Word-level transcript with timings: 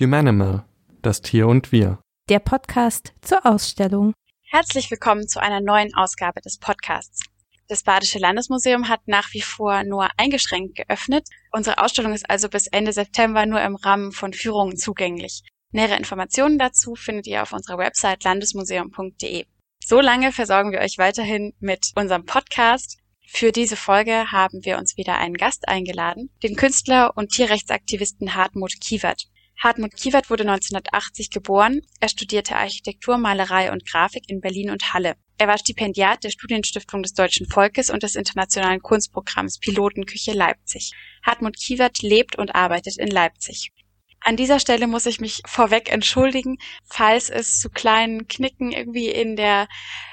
Humanimal, 0.00 0.64
das 1.02 1.22
Tier 1.22 1.48
und 1.48 1.72
wir. 1.72 1.98
Der 2.28 2.38
Podcast 2.38 3.14
zur 3.20 3.44
Ausstellung. 3.44 4.14
Herzlich 4.44 4.92
willkommen 4.92 5.26
zu 5.26 5.40
einer 5.42 5.60
neuen 5.60 5.92
Ausgabe 5.92 6.40
des 6.40 6.56
Podcasts. 6.58 7.24
Das 7.66 7.82
Badische 7.82 8.20
Landesmuseum 8.20 8.88
hat 8.88 9.00
nach 9.06 9.32
wie 9.32 9.40
vor 9.40 9.82
nur 9.82 10.08
eingeschränkt 10.16 10.76
geöffnet. 10.76 11.26
Unsere 11.50 11.78
Ausstellung 11.78 12.14
ist 12.14 12.30
also 12.30 12.48
bis 12.48 12.68
Ende 12.68 12.92
September 12.92 13.44
nur 13.44 13.60
im 13.60 13.74
Rahmen 13.74 14.12
von 14.12 14.32
Führungen 14.32 14.76
zugänglich. 14.76 15.42
Nähere 15.72 15.96
Informationen 15.96 16.60
dazu 16.60 16.94
findet 16.94 17.26
ihr 17.26 17.42
auf 17.42 17.52
unserer 17.52 17.78
Website 17.78 18.22
landesmuseum.de. 18.22 19.46
So 19.84 20.00
lange 20.00 20.30
versorgen 20.30 20.70
wir 20.70 20.78
euch 20.78 20.98
weiterhin 20.98 21.54
mit 21.58 21.90
unserem 21.96 22.24
Podcast. 22.24 22.98
Für 23.26 23.50
diese 23.50 23.74
Folge 23.74 24.30
haben 24.30 24.64
wir 24.64 24.78
uns 24.78 24.96
wieder 24.96 25.18
einen 25.18 25.34
Gast 25.34 25.66
eingeladen, 25.66 26.30
den 26.44 26.54
Künstler 26.54 27.16
und 27.16 27.32
Tierrechtsaktivisten 27.32 28.36
Hartmut 28.36 28.74
Kiewert. 28.80 29.24
Hartmut 29.58 29.96
Kiewert 29.96 30.30
wurde 30.30 30.44
1980 30.44 31.30
geboren. 31.30 31.80
Er 32.00 32.08
studierte 32.08 32.56
Architektur, 32.56 33.18
Malerei 33.18 33.72
und 33.72 33.84
Grafik 33.84 34.28
in 34.28 34.40
Berlin 34.40 34.70
und 34.70 34.94
Halle. 34.94 35.16
Er 35.36 35.48
war 35.48 35.58
Stipendiat 35.58 36.22
der 36.22 36.30
Studienstiftung 36.30 37.02
des 37.02 37.14
Deutschen 37.14 37.48
Volkes 37.48 37.90
und 37.90 38.02
des 38.02 38.14
internationalen 38.14 38.80
Kunstprogramms 38.80 39.58
Pilotenküche 39.58 40.32
Leipzig. 40.32 40.92
Hartmut 41.24 41.56
Kiewert 41.56 42.02
lebt 42.02 42.38
und 42.38 42.54
arbeitet 42.54 42.98
in 42.98 43.08
Leipzig. 43.08 43.72
An 44.20 44.36
dieser 44.36 44.58
Stelle 44.58 44.86
muss 44.86 45.06
ich 45.06 45.20
mich 45.20 45.42
vorweg 45.46 45.92
entschuldigen, 45.92 46.58
falls 46.84 47.30
es 47.30 47.58
zu 47.58 47.70
kleinen 47.70 48.26
Knicken 48.26 48.72
irgendwie 48.72 49.08
in 49.08 49.36
der 49.36 49.68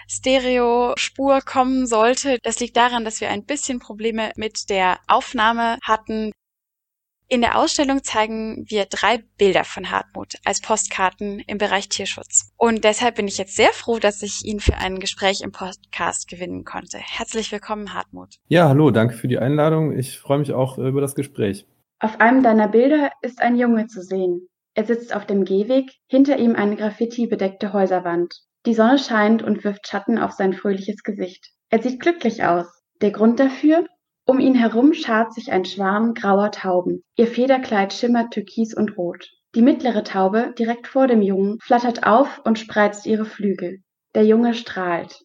Stereo-Spur 0.07 1.41
kommen 1.41 1.87
sollte. 1.87 2.37
Das 2.43 2.59
liegt 2.59 2.77
daran, 2.77 3.03
dass 3.03 3.19
wir 3.19 3.29
ein 3.29 3.45
bisschen 3.45 3.79
Probleme 3.79 4.31
mit 4.35 4.69
der 4.69 4.99
Aufnahme 5.07 5.79
hatten. 5.83 6.31
In 7.27 7.41
der 7.41 7.57
Ausstellung 7.57 8.03
zeigen 8.03 8.65
wir 8.67 8.85
drei 8.85 9.23
Bilder 9.39 9.63
von 9.63 9.89
Hartmut 9.89 10.35
als 10.45 10.61
Postkarten 10.61 11.39
im 11.47 11.57
Bereich 11.57 11.89
Tierschutz. 11.89 12.51
Und 12.55 12.83
deshalb 12.83 13.15
bin 13.15 13.27
ich 13.27 13.39
jetzt 13.39 13.55
sehr 13.55 13.73
froh, 13.73 13.97
dass 13.97 14.21
ich 14.21 14.45
ihn 14.45 14.59
für 14.59 14.75
ein 14.75 14.99
Gespräch 14.99 15.41
im 15.41 15.51
Podcast 15.51 16.27
gewinnen 16.27 16.65
konnte. 16.65 16.99
Herzlich 16.99 17.51
willkommen, 17.51 17.95
Hartmut. 17.95 18.35
Ja, 18.47 18.69
hallo, 18.69 18.91
danke 18.91 19.15
für 19.15 19.27
die 19.27 19.39
Einladung. 19.39 19.97
Ich 19.97 20.19
freue 20.19 20.37
mich 20.37 20.53
auch 20.53 20.77
über 20.77 21.01
das 21.01 21.15
Gespräch. 21.15 21.65
Auf 21.99 22.21
einem 22.21 22.43
deiner 22.43 22.67
Bilder 22.67 23.11
ist 23.23 23.41
ein 23.41 23.55
Junge 23.55 23.87
zu 23.87 24.03
sehen. 24.03 24.47
Er 24.75 24.85
sitzt 24.85 25.15
auf 25.15 25.25
dem 25.25 25.45
Gehweg, 25.45 25.89
hinter 26.05 26.37
ihm 26.37 26.55
eine 26.55 26.75
Graffiti-bedeckte 26.75 27.73
Häuserwand. 27.73 28.35
Die 28.67 28.75
Sonne 28.75 28.99
scheint 28.99 29.41
und 29.41 29.63
wirft 29.63 29.87
Schatten 29.87 30.19
auf 30.19 30.33
sein 30.33 30.53
fröhliches 30.53 31.01
Gesicht. 31.01 31.49
Er 31.69 31.81
sieht 31.81 31.99
glücklich 31.99 32.43
aus. 32.43 32.67
Der 33.01 33.09
Grund 33.09 33.39
dafür? 33.39 33.87
Um 34.27 34.39
ihn 34.39 34.55
herum 34.55 34.93
schart 34.93 35.33
sich 35.33 35.51
ein 35.51 35.65
Schwarm 35.65 36.15
grauer 36.15 36.51
Tauben. 36.51 37.03
Ihr 37.15 37.27
Federkleid 37.27 37.93
schimmert 37.93 38.33
türkis 38.33 38.73
und 38.73 38.97
rot. 38.97 39.29
Die 39.53 39.61
mittlere 39.61 40.03
Taube, 40.03 40.55
direkt 40.57 40.87
vor 40.87 41.05
dem 41.05 41.21
Jungen, 41.21 41.59
flattert 41.61 42.07
auf 42.07 42.41
und 42.43 42.57
spreizt 42.57 43.05
ihre 43.05 43.25
Flügel. 43.25 43.83
Der 44.15 44.25
Junge 44.25 44.55
strahlt. 44.55 45.21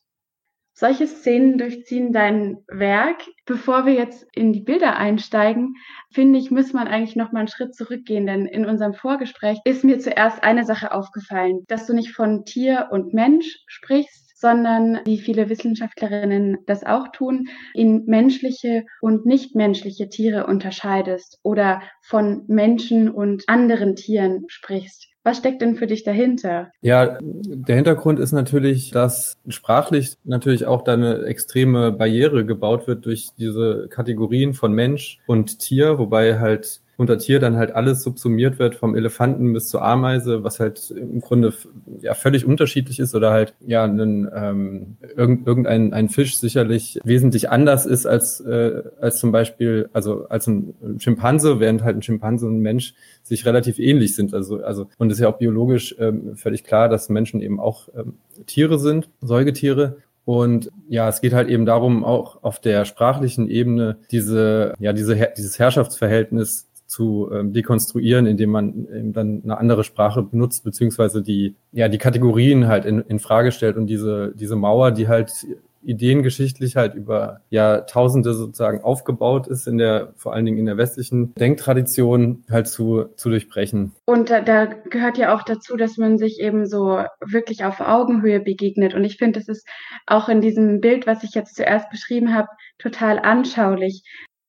Solche 0.74 1.06
Szenen 1.06 1.56
durchziehen 1.56 2.12
dein 2.12 2.58
Werk. 2.68 3.22
Bevor 3.46 3.86
wir 3.86 3.94
jetzt 3.94 4.26
in 4.34 4.52
die 4.52 4.60
Bilder 4.62 4.96
einsteigen, 4.96 5.76
finde 6.12 6.38
ich, 6.38 6.50
muss 6.50 6.72
man 6.72 6.86
eigentlich 6.86 7.16
noch 7.16 7.32
mal 7.32 7.40
einen 7.40 7.48
Schritt 7.48 7.74
zurückgehen, 7.74 8.26
denn 8.26 8.46
in 8.46 8.66
unserem 8.66 8.94
Vorgespräch 8.94 9.58
ist 9.64 9.82
mir 9.82 9.98
zuerst 9.98 10.42
eine 10.42 10.64
Sache 10.64 10.92
aufgefallen, 10.92 11.64
dass 11.68 11.86
du 11.86 11.94
nicht 11.94 12.12
von 12.12 12.44
Tier 12.44 12.88
und 12.90 13.14
Mensch 13.14 13.62
sprichst, 13.66 14.29
sondern 14.40 15.00
wie 15.04 15.18
viele 15.18 15.50
Wissenschaftlerinnen 15.50 16.58
das 16.66 16.84
auch 16.84 17.08
tun, 17.12 17.48
in 17.74 18.04
menschliche 18.06 18.84
und 19.02 19.26
nichtmenschliche 19.26 20.08
Tiere 20.08 20.46
unterscheidest 20.46 21.38
oder 21.42 21.82
von 22.00 22.44
Menschen 22.46 23.10
und 23.10 23.44
anderen 23.48 23.96
Tieren 23.96 24.44
sprichst. 24.48 25.08
Was 25.22 25.36
steckt 25.36 25.60
denn 25.60 25.76
für 25.76 25.86
dich 25.86 26.02
dahinter? 26.02 26.70
Ja, 26.80 27.18
der 27.20 27.76
Hintergrund 27.76 28.18
ist 28.18 28.32
natürlich, 28.32 28.90
dass 28.90 29.36
sprachlich 29.48 30.16
natürlich 30.24 30.64
auch 30.64 30.80
da 30.82 30.94
eine 30.94 31.24
extreme 31.24 31.92
Barriere 31.92 32.46
gebaut 32.46 32.86
wird 32.86 33.04
durch 33.04 33.28
diese 33.36 33.88
Kategorien 33.90 34.54
von 34.54 34.72
Mensch 34.72 35.18
und 35.26 35.58
Tier, 35.58 35.98
wobei 35.98 36.38
halt 36.38 36.80
unter 37.00 37.16
Tier 37.16 37.40
dann 37.40 37.56
halt 37.56 37.74
alles 37.74 38.02
subsumiert 38.02 38.58
wird, 38.58 38.74
vom 38.74 38.94
Elefanten 38.94 39.54
bis 39.54 39.68
zur 39.68 39.82
Ameise, 39.82 40.44
was 40.44 40.60
halt 40.60 40.90
im 40.90 41.22
Grunde 41.22 41.54
ja 42.02 42.12
völlig 42.12 42.44
unterschiedlich 42.44 43.00
ist 43.00 43.14
oder 43.14 43.30
halt 43.30 43.54
ja 43.66 43.84
ein, 43.84 44.30
ähm, 44.34 44.96
irgendein 45.16 45.94
ein 45.94 46.10
Fisch 46.10 46.36
sicherlich 46.36 47.00
wesentlich 47.02 47.48
anders 47.48 47.86
ist 47.86 48.04
als 48.04 48.40
äh, 48.40 48.82
als 49.00 49.18
zum 49.18 49.32
Beispiel 49.32 49.88
also 49.94 50.26
als 50.28 50.46
ein 50.46 50.74
Schimpanse, 50.98 51.58
während 51.58 51.82
halt 51.82 51.96
ein 51.96 52.02
Schimpanse 52.02 52.46
und 52.46 52.58
ein 52.58 52.60
Mensch 52.60 52.92
sich 53.22 53.46
relativ 53.46 53.78
ähnlich 53.78 54.14
sind. 54.14 54.34
Also 54.34 54.62
also 54.62 54.88
und 54.98 55.10
es 55.10 55.16
ist 55.16 55.22
ja 55.22 55.28
auch 55.30 55.38
biologisch 55.38 55.96
ähm, 55.98 56.36
völlig 56.36 56.64
klar, 56.64 56.90
dass 56.90 57.08
Menschen 57.08 57.40
eben 57.40 57.58
auch 57.58 57.88
ähm, 57.96 58.18
Tiere 58.44 58.78
sind, 58.78 59.08
Säugetiere 59.22 59.96
und 60.30 60.70
ja, 60.88 61.08
es 61.08 61.20
geht 61.20 61.32
halt 61.32 61.48
eben 61.48 61.66
darum, 61.66 62.04
auch 62.04 62.44
auf 62.44 62.60
der 62.60 62.84
sprachlichen 62.84 63.48
Ebene 63.48 63.96
diese, 64.12 64.74
ja, 64.78 64.92
diese, 64.92 65.16
dieses 65.36 65.58
Herrschaftsverhältnis 65.58 66.68
zu 66.90 67.30
ähm, 67.32 67.52
dekonstruieren, 67.52 68.26
indem 68.26 68.50
man 68.50 68.88
eben 68.92 69.12
dann 69.12 69.42
eine 69.44 69.58
andere 69.58 69.84
Sprache 69.84 70.22
benutzt, 70.22 70.64
beziehungsweise 70.64 71.22
die, 71.22 71.54
ja, 71.72 71.88
die 71.88 71.98
Kategorien 71.98 72.66
halt 72.66 72.84
in, 72.84 73.00
in 73.02 73.20
Frage 73.20 73.52
stellt 73.52 73.76
und 73.76 73.86
diese, 73.86 74.32
diese 74.34 74.56
Mauer, 74.56 74.90
die 74.90 75.06
halt 75.06 75.46
ideengeschichtlich 75.82 76.76
halt 76.76 76.94
über 76.94 77.40
Jahrtausende 77.48 78.34
sozusagen 78.34 78.82
aufgebaut 78.82 79.46
ist, 79.46 79.66
in 79.66 79.78
der, 79.78 80.12
vor 80.16 80.34
allen 80.34 80.44
Dingen 80.44 80.58
in 80.58 80.66
der 80.66 80.76
westlichen 80.76 81.32
Denktradition 81.34 82.44
halt 82.50 82.68
zu, 82.68 83.06
zu 83.16 83.30
durchbrechen. 83.30 83.92
Und 84.04 84.30
da, 84.30 84.40
da 84.40 84.66
gehört 84.66 85.16
ja 85.16 85.34
auch 85.34 85.42
dazu, 85.42 85.76
dass 85.76 85.96
man 85.96 86.18
sich 86.18 86.40
eben 86.40 86.66
so 86.66 87.02
wirklich 87.24 87.64
auf 87.64 87.80
Augenhöhe 87.80 88.40
begegnet. 88.40 88.94
Und 88.94 89.04
ich 89.04 89.16
finde, 89.16 89.38
das 89.38 89.48
ist 89.48 89.66
auch 90.06 90.28
in 90.28 90.40
diesem 90.40 90.80
Bild, 90.80 91.06
was 91.06 91.22
ich 91.22 91.34
jetzt 91.34 91.56
zuerst 91.56 91.88
beschrieben 91.88 92.34
habe, 92.34 92.48
total 92.78 93.18
anschaulich 93.18 94.02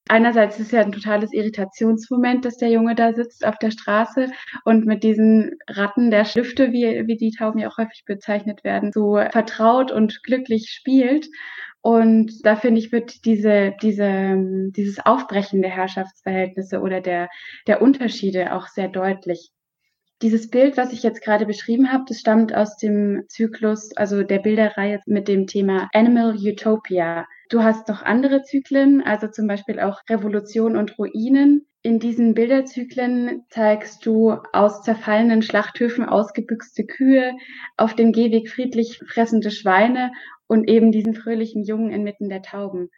einerseits 0.09 0.59
ist 0.59 0.67
es 0.67 0.71
ja 0.71 0.81
ein 0.81 0.91
totales 0.91 1.33
Irritationsmoment, 1.33 2.45
dass 2.45 2.57
der 2.57 2.69
Junge 2.69 2.95
da 2.95 3.13
sitzt 3.13 3.45
auf 3.45 3.57
der 3.59 3.71
Straße 3.71 4.31
und 4.65 4.85
mit 4.85 5.03
diesen 5.03 5.57
Ratten 5.67 6.11
der 6.11 6.25
Schlüfte, 6.25 6.71
wie, 6.71 7.07
wie 7.07 7.17
die 7.17 7.31
Tauben 7.31 7.59
ja 7.59 7.69
auch 7.69 7.77
häufig 7.77 8.03
bezeichnet 8.05 8.63
werden, 8.63 8.91
so 8.91 9.15
vertraut 9.31 9.91
und 9.91 10.21
glücklich 10.23 10.69
spielt. 10.69 11.27
Und 11.81 12.45
da 12.45 12.55
finde 12.55 12.79
ich, 12.79 12.91
wird 12.91 13.25
diese, 13.25 13.73
diese, 13.81 14.35
dieses 14.75 14.99
Aufbrechen 15.03 15.61
der 15.61 15.71
Herrschaftsverhältnisse 15.71 16.79
oder 16.81 17.01
der, 17.01 17.29
der 17.67 17.81
Unterschiede 17.81 18.53
auch 18.55 18.67
sehr 18.67 18.87
deutlich. 18.87 19.51
Dieses 20.21 20.51
Bild, 20.51 20.77
was 20.77 20.93
ich 20.93 21.01
jetzt 21.01 21.23
gerade 21.23 21.47
beschrieben 21.47 21.91
habe, 21.91 22.03
das 22.07 22.19
stammt 22.19 22.53
aus 22.53 22.77
dem 22.77 23.23
Zyklus, 23.27 23.95
also 23.97 24.21
der 24.21 24.37
Bilderreihe 24.37 24.99
mit 25.07 25.27
dem 25.27 25.47
Thema 25.47 25.89
Animal 25.93 26.35
Utopia. 26.35 27.25
Du 27.49 27.63
hast 27.63 27.87
noch 27.87 28.03
andere 28.03 28.43
Zyklen, 28.43 29.01
also 29.01 29.27
zum 29.27 29.47
Beispiel 29.47 29.79
auch 29.79 29.99
Revolution 30.07 30.77
und 30.77 30.99
Ruinen. 30.99 31.65
In 31.81 31.97
diesen 31.97 32.35
Bilderzyklen 32.35 33.45
zeigst 33.49 34.05
du 34.05 34.37
aus 34.53 34.83
zerfallenen 34.83 35.41
Schlachthöfen 35.41 36.05
ausgebüxte 36.05 36.85
Kühe, 36.85 37.33
auf 37.75 37.95
dem 37.95 38.11
Gehweg 38.11 38.47
friedlich 38.47 38.99
fressende 39.07 39.49
Schweine 39.49 40.11
und 40.45 40.69
eben 40.69 40.91
diesen 40.91 41.15
fröhlichen 41.15 41.63
Jungen 41.63 41.89
inmitten 41.89 42.29
der 42.29 42.43
Tauben. 42.43 42.91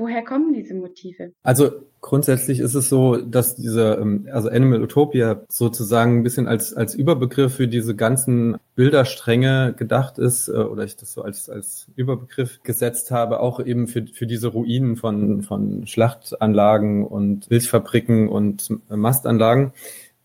Woher 0.00 0.24
kommen 0.24 0.54
diese 0.54 0.72
Motive? 0.72 1.32
Also 1.42 1.72
grundsätzlich 2.00 2.60
ist 2.60 2.74
es 2.74 2.88
so, 2.88 3.18
dass 3.18 3.54
diese, 3.56 3.98
ähm, 4.00 4.26
also 4.32 4.48
Animal 4.48 4.82
Utopia 4.82 5.42
sozusagen 5.50 6.20
ein 6.20 6.22
bisschen 6.22 6.48
als, 6.48 6.72
als 6.72 6.94
Überbegriff 6.94 7.56
für 7.56 7.68
diese 7.68 7.94
ganzen 7.94 8.56
Bilderstränge 8.76 9.74
gedacht 9.76 10.16
ist, 10.18 10.48
äh, 10.48 10.52
oder 10.52 10.84
ich 10.84 10.96
das 10.96 11.12
so 11.12 11.20
als, 11.20 11.50
als 11.50 11.86
Überbegriff 11.96 12.62
gesetzt 12.62 13.10
habe, 13.10 13.40
auch 13.40 13.60
eben 13.60 13.88
für, 13.88 14.06
für 14.06 14.26
diese 14.26 14.48
Ruinen 14.48 14.96
von, 14.96 15.42
von 15.42 15.86
Schlachtanlagen 15.86 17.06
und 17.06 17.50
Milchfabriken 17.50 18.30
und 18.30 18.70
Mastanlagen. 18.88 19.74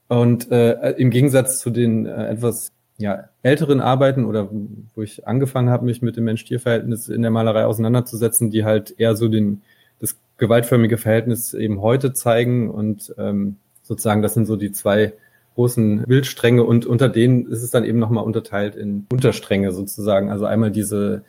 Und 0.07 0.51
äh, 0.51 0.92
im 0.92 1.10
Gegensatz 1.10 1.60
zu 1.60 1.69
den 1.69 2.06
äh, 2.06 2.30
etwas 2.30 2.71
ja, 2.97 3.25
älteren 3.44 3.81
Arbeiten 3.81 4.25
oder 4.25 4.50
wo 4.95 5.01
ich 5.01 5.27
angefangen 5.27 5.69
habe, 5.69 5.86
mich 5.86 6.01
mit 6.01 6.15
dem 6.15 6.24
Mensch-Tier-Verhältnis 6.24 7.09
in 7.09 7.21
der 7.21 7.31
Malerei 7.31 7.65
auseinanderzusetzen, 7.65 8.51
die 8.51 8.63
halt 8.63 8.95
eher 8.97 9.15
so 9.15 9.27
den, 9.27 9.62
das 10.00 10.18
gewaltförmige 10.38 10.97
Verhältnis 10.97 11.53
eben 11.53 11.81
heute 11.81 12.13
zeigen 12.13 12.69
und 12.69 13.13
ähm, 13.18 13.57
sozusagen, 13.83 14.21
das 14.21 14.33
sind 14.33 14.45
so 14.45 14.56
die 14.56 14.71
zwei 14.71 15.13
großen 15.56 16.03
Bildstränge 16.03 16.63
und 16.63 16.86
unter 16.86 17.09
denen 17.09 17.47
ist 17.47 17.63
es 17.63 17.71
dann 17.71 17.86
eben 17.86 18.00
nochmal 18.00 18.25
unterteilt 18.25 18.75
in 18.75 19.07
Unterstränge 19.12 19.71
sozusagen. 19.71 20.30
Also 20.30 20.45
einmal 20.45 20.71
diese 20.71 21.24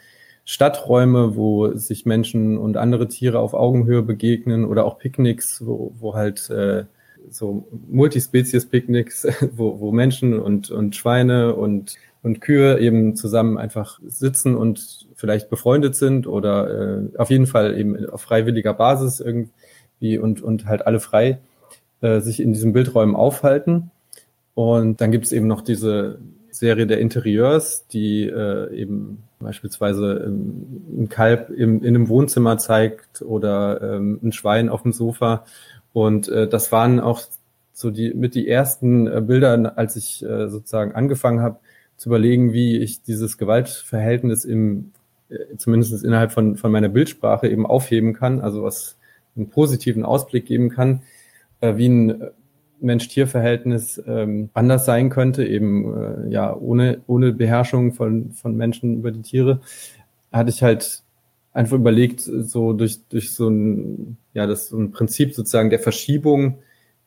Stadträume, 0.44 1.36
wo 1.36 1.72
sich 1.74 2.06
Menschen 2.06 2.58
und 2.58 2.76
andere 2.76 3.08
Tiere 3.08 3.38
auf 3.38 3.54
Augenhöhe 3.54 4.02
begegnen 4.02 4.64
oder 4.64 4.84
auch 4.84 4.98
Picknicks, 4.98 5.64
wo, 5.64 5.92
wo 5.98 6.14
halt 6.14 6.48
äh, 6.50 6.84
so 7.30 7.66
Multispezies-Picknicks, 7.88 9.26
wo, 9.56 9.80
wo 9.80 9.92
Menschen 9.92 10.38
und, 10.38 10.70
und 10.70 10.96
Schweine 10.96 11.54
und, 11.54 11.96
und 12.22 12.40
Kühe 12.40 12.78
eben 12.78 13.16
zusammen 13.16 13.58
einfach 13.58 14.00
sitzen 14.06 14.56
und 14.56 15.06
vielleicht 15.14 15.50
befreundet 15.50 15.96
sind 15.96 16.26
oder 16.26 17.02
äh, 17.04 17.18
auf 17.18 17.30
jeden 17.30 17.46
Fall 17.46 17.78
eben 17.78 18.08
auf 18.08 18.22
freiwilliger 18.22 18.74
Basis 18.74 19.20
irgendwie 19.20 20.18
und, 20.18 20.42
und 20.42 20.66
halt 20.66 20.86
alle 20.86 21.00
frei 21.00 21.38
äh, 22.00 22.20
sich 22.20 22.40
in 22.40 22.52
diesen 22.52 22.72
Bildräumen 22.72 23.16
aufhalten. 23.16 23.90
Und 24.54 25.00
dann 25.00 25.12
gibt 25.12 25.26
es 25.26 25.32
eben 25.32 25.46
noch 25.46 25.60
diese 25.60 26.18
Serie 26.50 26.86
der 26.86 26.98
Interieurs, 27.00 27.86
die 27.88 28.22
äh, 28.24 28.74
eben 28.74 29.22
beispielsweise 29.38 30.24
ähm, 30.26 31.02
ein 31.02 31.08
Kalb 31.08 31.50
im, 31.50 31.82
in 31.82 31.88
einem 31.88 32.08
Wohnzimmer 32.08 32.58
zeigt 32.58 33.22
oder 33.22 33.80
ähm, 33.82 34.18
ein 34.22 34.32
Schwein 34.32 34.68
auf 34.68 34.82
dem 34.82 34.92
Sofa. 34.92 35.44
Und 35.96 36.28
äh, 36.28 36.46
das 36.46 36.72
waren 36.72 37.00
auch 37.00 37.22
so 37.72 37.90
die 37.90 38.12
mit 38.12 38.34
die 38.34 38.46
ersten 38.46 39.06
äh, 39.06 39.22
Bilder, 39.22 39.78
als 39.78 39.96
ich 39.96 40.22
äh, 40.22 40.46
sozusagen 40.46 40.94
angefangen 40.94 41.40
habe 41.40 41.58
zu 41.96 42.10
überlegen, 42.10 42.52
wie 42.52 42.76
ich 42.76 43.00
dieses 43.00 43.38
Gewaltverhältnis 43.38 44.44
im 44.44 44.92
äh, 45.30 45.56
zumindest 45.56 46.04
innerhalb 46.04 46.32
von, 46.32 46.56
von 46.56 46.70
meiner 46.70 46.90
Bildsprache 46.90 47.48
eben 47.48 47.64
aufheben 47.64 48.12
kann, 48.12 48.42
also 48.42 48.62
was 48.62 48.98
einen 49.36 49.48
positiven 49.48 50.04
Ausblick 50.04 50.44
geben 50.44 50.68
kann, 50.68 51.00
äh, 51.62 51.78
wie 51.78 51.88
ein 51.88 52.24
Mensch-Tier-Verhältnis 52.78 53.98
ähm, 54.06 54.50
anders 54.52 54.84
sein 54.84 55.08
könnte, 55.08 55.46
eben 55.46 55.96
äh, 55.96 56.28
ja 56.28 56.54
ohne, 56.54 57.00
ohne 57.06 57.32
Beherrschung 57.32 57.94
von, 57.94 58.32
von 58.32 58.54
Menschen 58.54 58.98
über 58.98 59.12
die 59.12 59.22
Tiere, 59.22 59.62
hatte 60.30 60.50
ich 60.50 60.62
halt 60.62 61.04
einfach 61.56 61.76
überlegt, 61.76 62.20
so 62.20 62.74
durch, 62.74 63.00
durch 63.08 63.32
so 63.32 63.48
ein, 63.48 64.18
ja, 64.34 64.46
das 64.46 64.68
so 64.68 64.76
ein 64.76 64.90
Prinzip 64.90 65.34
sozusagen 65.34 65.70
der 65.70 65.78
Verschiebung 65.78 66.58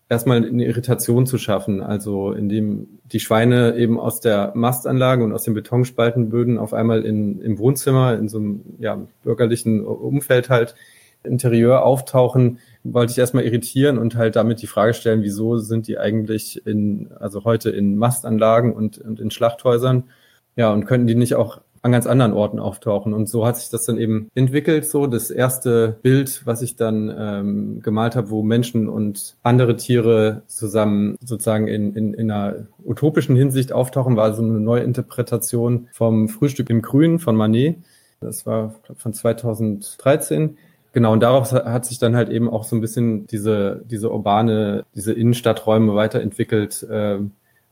erstmal 0.09 0.43
eine 0.43 0.65
Irritation 0.65 1.27
zu 1.27 1.37
schaffen, 1.37 1.81
also 1.81 2.31
indem 2.31 2.87
die 3.05 3.19
Schweine 3.19 3.77
eben 3.77 3.99
aus 3.99 4.21
der 4.21 4.51
Mastanlage 4.55 5.23
und 5.23 5.33
aus 5.33 5.43
den 5.43 5.53
Betonspaltenböden 5.53 6.57
auf 6.57 6.73
einmal 6.73 7.05
in, 7.05 7.39
im 7.41 7.59
Wohnzimmer, 7.59 8.17
in 8.17 8.27
so 8.27 8.39
einem 8.39 8.61
ja, 8.79 8.99
bürgerlichen 9.23 9.85
Umfeld 9.85 10.49
halt 10.49 10.73
Interieur 11.21 11.83
auftauchen, 11.85 12.57
wollte 12.83 13.11
ich 13.11 13.19
erstmal 13.19 13.43
irritieren 13.43 13.99
und 13.99 14.15
halt 14.15 14.35
damit 14.35 14.63
die 14.63 14.67
Frage 14.67 14.95
stellen, 14.95 15.21
wieso 15.21 15.57
sind 15.57 15.87
die 15.87 15.99
eigentlich 15.99 16.65
in, 16.65 17.11
also 17.19 17.43
heute 17.43 17.69
in 17.69 17.97
Mastanlagen 17.97 18.73
und, 18.73 18.97
und 18.97 19.19
in 19.19 19.29
Schlachthäusern? 19.29 20.05
Ja, 20.55 20.73
und 20.73 20.85
könnten 20.85 21.05
die 21.05 21.15
nicht 21.15 21.35
auch 21.35 21.61
an 21.81 21.91
ganz 21.91 22.07
anderen 22.07 22.33
Orten 22.33 22.59
auftauchen. 22.59 23.13
Und 23.13 23.29
so 23.29 23.45
hat 23.45 23.57
sich 23.57 23.69
das 23.69 23.85
dann 23.85 23.97
eben 23.97 24.29
entwickelt. 24.35 24.85
So 24.85 25.07
das 25.07 25.31
erste 25.31 25.97
Bild, 26.01 26.41
was 26.45 26.61
ich 26.61 26.75
dann 26.75 27.13
ähm, 27.17 27.81
gemalt 27.81 28.15
habe, 28.15 28.29
wo 28.29 28.43
Menschen 28.43 28.89
und 28.89 29.35
andere 29.43 29.75
Tiere 29.75 30.43
zusammen 30.47 31.15
sozusagen 31.23 31.67
in, 31.67 31.93
in, 31.93 32.13
in 32.13 32.31
einer 32.31 32.67
utopischen 32.85 33.35
Hinsicht 33.35 33.71
auftauchen, 33.71 34.15
war 34.15 34.33
so 34.33 34.41
eine 34.41 34.59
neue 34.59 34.83
Interpretation 34.83 35.87
vom 35.91 36.29
Frühstück 36.29 36.69
im 36.69 36.81
Grün 36.81 37.19
von 37.19 37.35
Manet. 37.35 37.77
Das 38.19 38.45
war 38.45 38.75
glaub, 38.83 38.99
von 38.99 39.13
2013. 39.13 40.57
Genau, 40.91 41.13
und 41.13 41.21
darauf 41.21 41.51
hat 41.51 41.85
sich 41.85 41.99
dann 41.99 42.15
halt 42.15 42.29
eben 42.29 42.49
auch 42.49 42.63
so 42.63 42.75
ein 42.75 42.81
bisschen 42.81 43.27
diese, 43.27 43.83
diese 43.85 44.11
urbane, 44.11 44.85
diese 44.95 45.13
Innenstadträume 45.13 45.93
weiterentwickelt, 45.93 46.83
äh, 46.89 47.19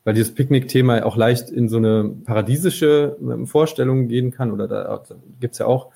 weil 0.07 0.13
dieses 0.13 0.33
Picknick-Thema 0.33 1.05
auch 1.05 1.17
leicht 1.17 1.49
in 1.49 1.67
so 1.67 1.75
eine 1.75 2.09
paradiesische 2.23 3.17
ähm, 3.19 3.45
Vorstellung 3.45 4.07
gehen 4.07 4.31
kann. 4.31 4.53
Oder 4.53 4.69
da, 4.69 5.03
gibt's 5.41 5.57
ja 5.57 5.65
auch 5.65 5.89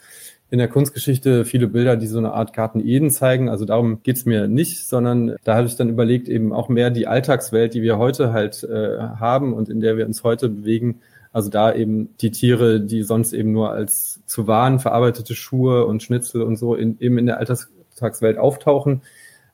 in 0.49 0.57
der 0.57 0.67
Kunstgeschichte 0.67 1.45
viele 1.45 1.67
Bilder, 1.67 1.95
die 1.95 2.07
so 2.07 2.17
eine 2.17 2.33
Art 2.33 2.51
Garten 2.51 2.85
Eden 2.85 3.09
zeigen. 3.09 3.47
Also 3.47 3.63
darum 3.63 4.03
geht's 4.03 4.25
mir 4.25 4.49
nicht, 4.49 4.85
sondern 4.85 5.37
da 5.45 5.55
habe 5.55 5.67
ich 5.67 5.77
dann 5.77 5.87
überlegt, 5.87 6.27
eben 6.27 6.51
auch 6.51 6.67
mehr 6.67 6.89
die 6.89 7.07
Alltagswelt, 7.07 7.73
die 7.73 7.83
wir 7.83 7.99
heute 7.99 8.33
halt 8.33 8.65
äh, 8.65 8.97
haben 8.99 9.53
und 9.53 9.69
in 9.69 9.79
der 9.79 9.95
wir 9.95 10.05
uns 10.05 10.25
heute 10.25 10.49
bewegen. 10.49 10.99
Also 11.31 11.49
da 11.49 11.73
eben 11.73 12.09
die 12.19 12.31
Tiere, 12.31 12.81
die 12.81 13.03
sonst 13.03 13.31
eben 13.31 13.53
nur 13.53 13.71
als 13.71 14.19
zu 14.25 14.45
Waren 14.45 14.79
verarbeitete 14.79 15.35
Schuhe 15.35 15.85
und 15.85 16.03
Schnitzel 16.03 16.41
und 16.41 16.57
so 16.57 16.75
in, 16.75 16.99
eben 16.99 17.17
in 17.17 17.27
der 17.27 17.37
Alltagswelt 17.37 18.37
auftauchen 18.37 19.03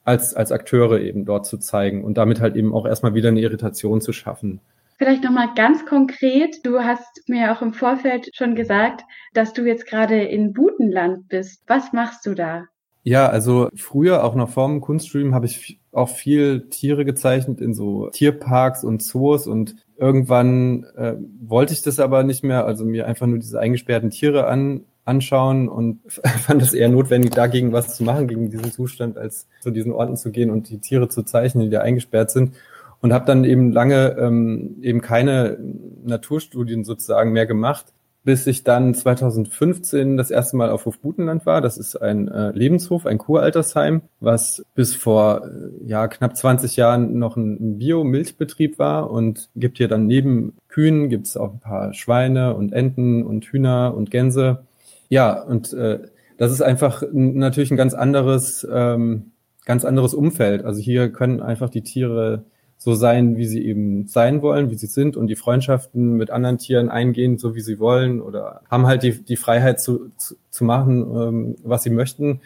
als, 0.08 0.34
als 0.34 0.54
Akteure 0.54 1.02
eben 1.02 1.26
dort 1.26 1.46
zu 1.46 1.58
zeigen 1.58 2.06
und 2.06 2.18
damit 2.18 2.40
halt 2.40 2.56
eben 2.56 2.74
auch 2.74 2.86
erstmal 2.86 3.14
wieder 3.14 3.28
eine 3.28 3.42
Irritation 3.42 4.00
zu 4.00 4.14
schaffen. 4.14 4.62
Vielleicht 4.98 5.24
nochmal 5.24 5.50
ganz 5.54 5.86
konkret. 5.86 6.66
Du 6.66 6.80
hast 6.80 7.28
mir 7.28 7.52
auch 7.52 7.62
im 7.62 7.74
Vorfeld 7.74 8.30
schon 8.34 8.56
gesagt, 8.56 9.04
dass 9.34 9.52
du 9.52 9.66
jetzt 9.66 9.86
gerade 9.86 10.24
in 10.24 10.54
Butenland 10.54 11.28
bist. 11.28 11.62
Was 11.68 11.92
machst 11.92 12.26
du 12.26 12.34
da? 12.34 12.64
Ja, 13.04 13.28
also 13.28 13.70
früher, 13.76 14.24
auch 14.24 14.36
noch 14.36 14.50
vorm 14.50 14.80
Kunststream, 14.80 15.36
habe 15.36 15.46
ich 15.46 15.80
auch 15.92 16.10
viel 16.10 16.70
Tiere 16.70 17.04
gezeichnet 17.04 17.60
in 17.60 17.74
so 17.74 18.10
Tierparks 18.10 18.86
und 18.86 19.04
Zoos 19.04 19.46
und 19.46 19.76
irgendwann 19.98 20.86
äh, 20.96 21.16
wollte 21.42 21.74
ich 21.74 21.82
das 21.82 22.00
aber 22.00 22.24
nicht 22.24 22.44
mehr, 22.44 22.66
also 22.66 22.86
mir 22.86 23.08
einfach 23.08 23.28
nur 23.28 23.40
diese 23.40 23.60
eingesperrten 23.60 24.10
Tiere 24.10 24.48
an, 24.48 24.86
anschauen 25.08 25.70
und 25.70 26.00
fand 26.12 26.62
es 26.62 26.74
eher 26.74 26.90
notwendig, 26.90 27.32
dagegen 27.32 27.72
was 27.72 27.96
zu 27.96 28.04
machen, 28.04 28.28
gegen 28.28 28.50
diesen 28.50 28.72
Zustand, 28.72 29.18
als 29.18 29.48
zu 29.62 29.72
diesen 29.72 29.92
Orten 29.92 30.18
zu 30.18 30.32
gehen 30.32 30.50
und 30.52 30.70
die 30.70 30.80
Tiere 30.80 31.10
zu 31.10 31.24
zeichnen, 31.24 31.66
die 31.66 31.70
da 31.70 31.82
eingesperrt 31.82 32.32
sind. 32.32 32.56
Und 33.00 33.14
habe 33.14 33.26
dann 33.26 33.44
eben 33.44 33.72
lange 33.72 34.18
ähm, 34.20 34.78
eben 34.82 35.02
keine 35.02 35.60
Naturstudien 36.04 36.84
sozusagen 36.84 37.32
mehr 37.32 37.46
gemacht, 37.46 37.94
bis 38.28 38.46
ich 38.46 38.66
dann 38.66 38.94
2015 38.94 40.18
das 40.18 40.32
erste 40.32 40.58
Mal 40.58 40.70
auf 40.70 40.86
Hofbutenland 40.86 41.46
war. 41.46 41.62
Das 41.62 41.78
ist 41.78 41.96
ein 41.96 42.28
äh, 42.28 42.52
Lebenshof, 42.52 43.06
ein 43.06 43.20
Kuraltersheim, 43.20 44.02
was 44.20 44.66
bis 44.76 44.96
vor 44.96 45.46
äh, 45.46 45.88
ja 45.88 46.10
knapp 46.10 46.36
20 46.36 46.76
Jahren 46.76 47.20
noch 47.20 47.38
ein 47.38 47.78
Bio-Milchbetrieb 47.78 48.80
war 48.80 49.12
und 49.12 49.50
gibt 49.56 49.78
hier 49.78 49.88
dann 49.88 50.08
neben 50.08 50.58
Kühen 50.68 51.08
gibt's 51.08 51.38
auch 51.38 51.54
ein 51.54 51.60
paar 51.60 51.94
Schweine 51.94 52.56
und 52.56 52.74
Enten 52.74 53.24
und 53.24 53.46
Hühner 53.46 53.94
und 53.96 54.12
Gänse 54.12 54.67
ja, 55.10 55.42
und 55.42 55.74
äh, 55.74 56.00
das 56.38 56.52
ist 56.52 56.62
einfach 56.62 57.04
natürlich 57.12 57.72
ein 57.72 57.78
ganz 57.78 57.94
anderes, 57.94 58.68
ähm, 58.72 59.32
ganz 59.66 59.86
anderes 59.86 60.14
Umfeld. 60.14 60.64
Also 60.64 60.80
hier 60.80 61.12
können 61.12 61.42
einfach 61.42 61.70
die 61.70 61.82
Tiere 61.82 62.46
so 62.78 62.94
sein, 62.94 63.38
wie 63.38 63.48
sie 63.48 63.66
eben 63.66 64.08
sein 64.08 64.42
wollen, 64.44 64.70
wie 64.70 64.76
sie 64.76 64.86
sind 64.86 65.18
und 65.18 65.28
die 65.28 65.36
Freundschaften 65.36 66.14
mit 66.14 66.30
anderen 66.30 66.60
Tieren 66.60 66.90
eingehen, 66.90 67.40
so 67.40 67.56
wie 67.56 67.62
sie 67.62 67.80
wollen 67.80 68.22
oder 68.22 68.62
haben 68.70 68.86
halt 68.86 69.02
die, 69.02 69.24
die 69.24 69.36
Freiheit 69.36 69.82
zu, 69.82 70.12
zu, 70.18 70.36
zu 70.52 70.64
machen, 70.64 71.02
ähm, 71.02 71.56
was 71.64 71.84
sie 71.84 71.90
möchten 71.90 72.42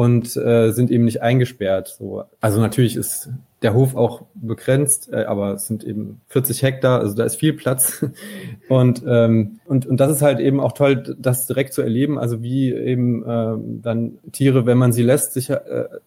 und 0.00 0.34
äh, 0.34 0.70
sind 0.70 0.90
eben 0.90 1.04
nicht 1.04 1.20
eingesperrt. 1.20 1.94
So. 1.98 2.24
Also 2.40 2.58
natürlich 2.58 2.96
ist 2.96 3.28
der 3.60 3.74
Hof 3.74 3.94
auch 3.94 4.22
begrenzt, 4.32 5.12
äh, 5.12 5.24
aber 5.24 5.52
es 5.52 5.66
sind 5.66 5.84
eben 5.84 6.22
40 6.28 6.62
Hektar, 6.62 7.00
also 7.00 7.14
da 7.14 7.24
ist 7.24 7.36
viel 7.36 7.52
Platz. 7.52 8.06
und, 8.70 9.02
ähm, 9.06 9.60
und, 9.66 9.84
und 9.84 10.00
das 10.00 10.10
ist 10.10 10.22
halt 10.22 10.40
eben 10.40 10.58
auch 10.58 10.72
toll, 10.72 11.14
das 11.18 11.46
direkt 11.46 11.74
zu 11.74 11.82
erleben, 11.82 12.18
also 12.18 12.42
wie 12.42 12.72
eben 12.72 13.22
ähm, 13.28 13.82
dann 13.82 14.16
Tiere, 14.32 14.64
wenn 14.64 14.78
man 14.78 14.94
sie 14.94 15.02
lässt, 15.02 15.34
sich 15.34 15.50
äh, 15.50 15.58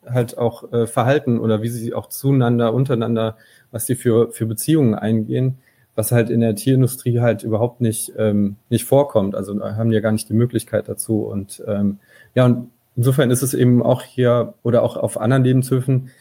halt 0.08 0.40
auch 0.40 0.74
äh, 0.74 0.88
verhalten 0.88 1.40
oder 1.40 1.62
wie 1.62 1.70
sie 1.70 1.94
auch 1.94 2.08
zueinander, 2.08 2.74
untereinander, 2.74 3.38
was 3.70 3.86
sie 3.86 3.94
für, 3.94 4.32
für 4.32 4.48
Beziehungen 4.48 4.96
eingehen, 4.96 5.60
was 5.94 6.12
halt 6.12 6.32
in 6.32 6.40
der 6.40 6.56
Tierindustrie 6.56 7.20
halt 7.20 7.44
überhaupt 7.44 7.80
nicht, 7.80 8.12
ähm, 8.18 8.56
nicht 8.72 8.86
vorkommt. 8.86 9.36
Also 9.36 9.62
haben 9.62 9.92
die 9.92 9.96
ja 9.96 10.02
gar 10.02 10.14
nicht 10.14 10.30
die 10.30 10.34
Möglichkeit 10.34 10.90
dazu. 10.90 11.20
Und 11.22 11.64
ähm, 11.68 12.00
ja, 12.34 12.46
und 12.46 12.72
insofern 12.96 13.32
ist 13.32 13.42
es 13.42 13.54
eben 13.54 13.82
auch 13.82 14.04
hier 14.04 14.56
oder 14.64 14.84
auch 14.84 14.98
auf 14.98 15.20
anderen 15.20 15.44
Lebenshöfen 15.44 16.12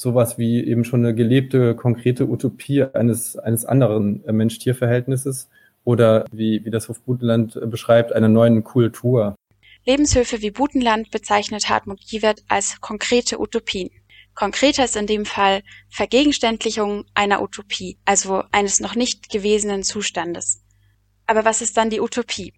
sowas 0.00 0.38
wie 0.38 0.64
eben 0.64 0.84
schon 0.84 1.04
eine 1.04 1.14
gelebte, 1.14 1.74
konkrete 1.74 2.28
Utopie 2.28 2.82
eines, 2.82 3.36
eines 3.36 3.66
anderen 3.66 4.24
äh, 4.24 4.32
Mensch-Tier-Verhältnisses 4.32 5.50
oder 5.84 6.24
wie, 6.32 6.64
wie 6.64 6.70
das 6.70 6.88
Hofbutenland 6.88 7.56
äh, 7.56 7.66
beschreibt, 7.66 8.12
einer 8.12 8.28
neuen 8.28 8.64
Kultur. 8.64 9.34
Lebenshöfe 9.86 10.40
wie 10.40 10.50
Butenland 10.50 11.10
bezeichnet 11.10 11.68
Hartmut 11.68 12.00
Giewert 12.00 12.40
als 12.48 12.80
konkrete 12.80 13.40
Utopien. 13.40 13.90
Konkreter 14.34 14.84
ist 14.84 14.96
in 14.96 15.06
dem 15.06 15.26
Fall 15.26 15.62
Vergegenständlichung 15.90 17.04
einer 17.14 17.42
Utopie, 17.42 17.98
also 18.04 18.42
eines 18.52 18.80
noch 18.80 18.94
nicht 18.94 19.30
gewesenen 19.30 19.82
Zustandes. 19.82 20.62
Aber 21.26 21.44
was 21.44 21.60
ist 21.60 21.76
dann 21.76 21.90
die 21.90 22.00
Utopie? 22.00 22.54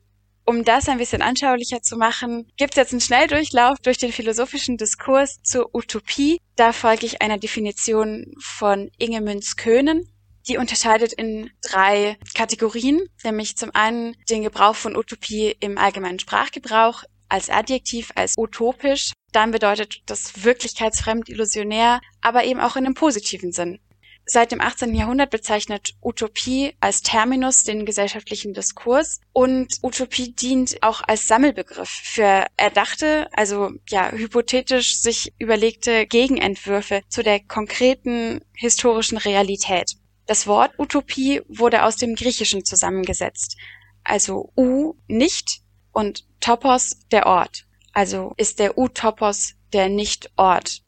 Um 0.53 0.65
das 0.67 0.87
ein 0.87 0.99
bisschen 0.99 1.23
anschaulicher 1.23 1.81
zu 1.81 1.97
machen, 1.97 2.47
gibt 2.59 2.75
es 2.75 2.77
jetzt 2.77 2.93
einen 2.93 3.01
Schnelldurchlauf 3.01 3.79
durch 3.83 3.97
den 3.97 4.13
philosophischen 4.13 4.77
Diskurs 4.77 5.43
zur 5.43 5.75
Utopie. 5.75 6.43
Da 6.57 6.75
folge 6.75 7.07
ich 7.07 7.23
einer 7.23 7.39
Definition 7.39 8.35
von 8.39 8.91
Inge 8.99 9.23
Münz-Köhnen. 9.23 10.13
Die 10.47 10.59
unterscheidet 10.59 11.15
in 11.15 11.49
drei 11.63 12.19
Kategorien, 12.35 13.01
nämlich 13.25 13.57
zum 13.57 13.71
einen 13.73 14.15
den 14.29 14.43
Gebrauch 14.43 14.77
von 14.77 14.95
Utopie 14.95 15.57
im 15.59 15.79
allgemeinen 15.79 16.19
Sprachgebrauch 16.19 17.05
als 17.31 17.49
Adjektiv, 17.49 18.13
als 18.15 18.35
utopisch. 18.37 19.13
Dann 19.33 19.53
bedeutet 19.53 20.03
das 20.05 20.45
wirklichkeitsfremd, 20.45 21.31
illusionär, 21.31 22.03
aber 22.21 22.45
eben 22.45 22.61
auch 22.61 22.77
in 22.77 22.85
einem 22.85 22.95
positiven 22.95 23.53
Sinn. 23.53 23.81
Seit 24.33 24.51
dem 24.51 24.63
18. 24.63 24.95
Jahrhundert 24.95 25.29
bezeichnet 25.29 25.93
Utopie 26.01 26.75
als 26.81 27.03
Terminus 27.03 27.65
den 27.65 27.85
gesellschaftlichen 27.85 28.55
Diskurs 28.55 29.21
und 29.35 29.77
Utopie 29.83 30.33
dient 30.33 30.83
auch 30.83 31.03
als 31.07 31.29
Sammelbegriff 31.29 31.91
für 31.91 32.47
erdachte, 32.57 33.29
also 33.35 33.73
ja, 33.91 34.11
hypothetisch 34.11 34.97
sich 35.01 35.35
überlegte 35.39 36.07
Gegenentwürfe 36.07 37.03
zu 37.11 37.23
der 37.23 37.41
konkreten 37.41 38.41
historischen 38.55 39.19
Realität. 39.19 39.97
Das 40.25 40.47
Wort 40.47 40.79
Utopie 40.79 41.43
wurde 41.49 41.85
aus 41.85 41.97
dem 41.97 42.15
Griechischen 42.15 42.65
zusammengesetzt. 42.65 43.59
Also 44.03 44.51
U 44.57 44.95
nicht 45.09 45.61
und 45.93 46.25
Topos 46.41 46.97
der 47.11 47.27
Ort. 47.27 47.67
Also 47.93 48.33
ist 48.39 48.61
der 48.61 48.79
Utopos 48.79 49.57
der 49.75 49.91
Nicht-Ort. 49.91 50.81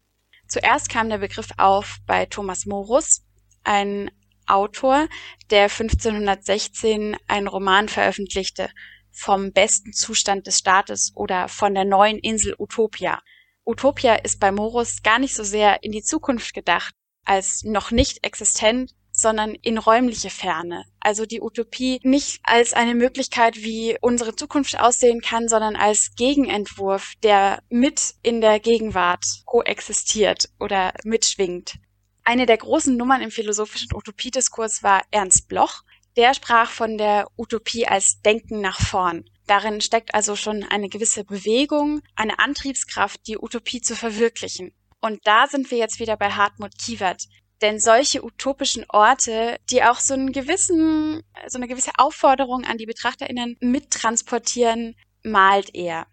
Zuerst 0.49 0.89
kam 0.89 1.11
der 1.11 1.19
Begriff 1.19 1.49
auf 1.59 1.99
bei 2.07 2.25
Thomas 2.25 2.65
Morus, 2.65 3.24
ein 3.65 4.11
Autor, 4.47 5.09
der 5.51 5.65
1516 5.65 7.17
einen 7.27 7.49
Roman 7.49 7.89
veröffentlichte 7.89 8.69
vom 9.11 9.53
besten 9.53 9.93
Zustand 9.93 10.47
des 10.47 10.59
Staates 10.59 11.13
oder 11.15 11.49
von 11.49 11.75
der 11.75 11.85
neuen 11.85 12.19
Insel 12.19 12.55
Utopia. 12.59 13.21
Utopia 13.65 14.17
ist 14.17 14.41
bei 14.41 14.53
Morus 14.53 15.03
gar 15.03 15.19
nicht 15.19 15.35
so 15.35 15.45
sehr 15.45 15.83
in 15.83 15.93
die 15.93 16.03
Zukunft 16.03 16.53
gedacht, 16.53 16.95
als 17.25 17.63
noch 17.65 17.91
nicht 17.91 18.25
existent, 18.25 18.93
sondern 19.11 19.55
in 19.55 19.79
räumliche 19.79 20.29
Ferne. 20.29 20.85
Also 20.99 21.25
die 21.25 21.41
Utopie 21.41 22.01
nicht 22.03 22.41
als 22.43 22.73
eine 22.73 22.95
Möglichkeit, 22.95 23.57
wie 23.57 23.97
unsere 24.01 24.35
Zukunft 24.35 24.79
aussehen 24.79 25.21
kann, 25.21 25.49
sondern 25.49 25.77
als 25.77 26.15
Gegenentwurf, 26.17 27.13
der 27.23 27.63
mit 27.69 28.15
in 28.23 28.41
der 28.41 28.59
Gegenwart 28.59 29.25
koexistiert 29.47 30.49
oder 30.59 30.93
mitschwingt. 31.05 31.77
Eine 32.25 32.47
der 32.47 32.57
großen 32.57 32.97
Nummern 32.97 33.21
im 33.21 33.31
philosophischen 33.31 33.95
Utopiediskurs 33.95 34.83
war 34.83 35.03
Ernst 35.11 35.47
Bloch. 35.49 35.83
Der 36.17 36.33
sprach 36.33 36.71
von 36.71 36.97
der 36.97 37.27
Utopie 37.37 37.87
als 37.87 38.23
Denken 38.23 38.61
nach 38.61 38.81
vorn. 38.81 39.25
Darin 39.47 39.81
steckt 39.81 40.15
also 40.15 40.37
schon 40.37 40.63
eine 40.63 40.89
gewisse 40.89 41.25
Bewegung, 41.25 42.01
eine 42.17 42.39
Antriebskraft, 42.39 43.27
die 43.27 43.37
Utopie 43.37 43.83
zu 43.83 43.95
verwirklichen. 43.95 44.73
Und 45.01 45.21
da 45.25 45.49
sind 45.49 45.71
wir 45.71 45.77
jetzt 45.77 46.01
wieder 46.01 46.17
bei 46.17 46.31
Hartmut 46.31 46.79
Kiewert, 46.79 47.25
denn 47.61 47.79
solche 47.79 48.25
utopischen 48.25 48.87
Orte, 48.89 49.59
die 49.71 49.83
auch 49.83 49.99
so 49.99 50.15
einen 50.15 50.33
gewissen, 50.33 51.23
so 51.47 51.59
eine 51.59 51.69
gewisse 51.69 51.93
Aufforderung 51.99 52.65
an 52.65 52.79
die 52.79 52.87
BetrachterInnen 52.87 53.57
mittransportieren, 53.61 54.97
malt 55.23 55.75
er. 55.75 56.07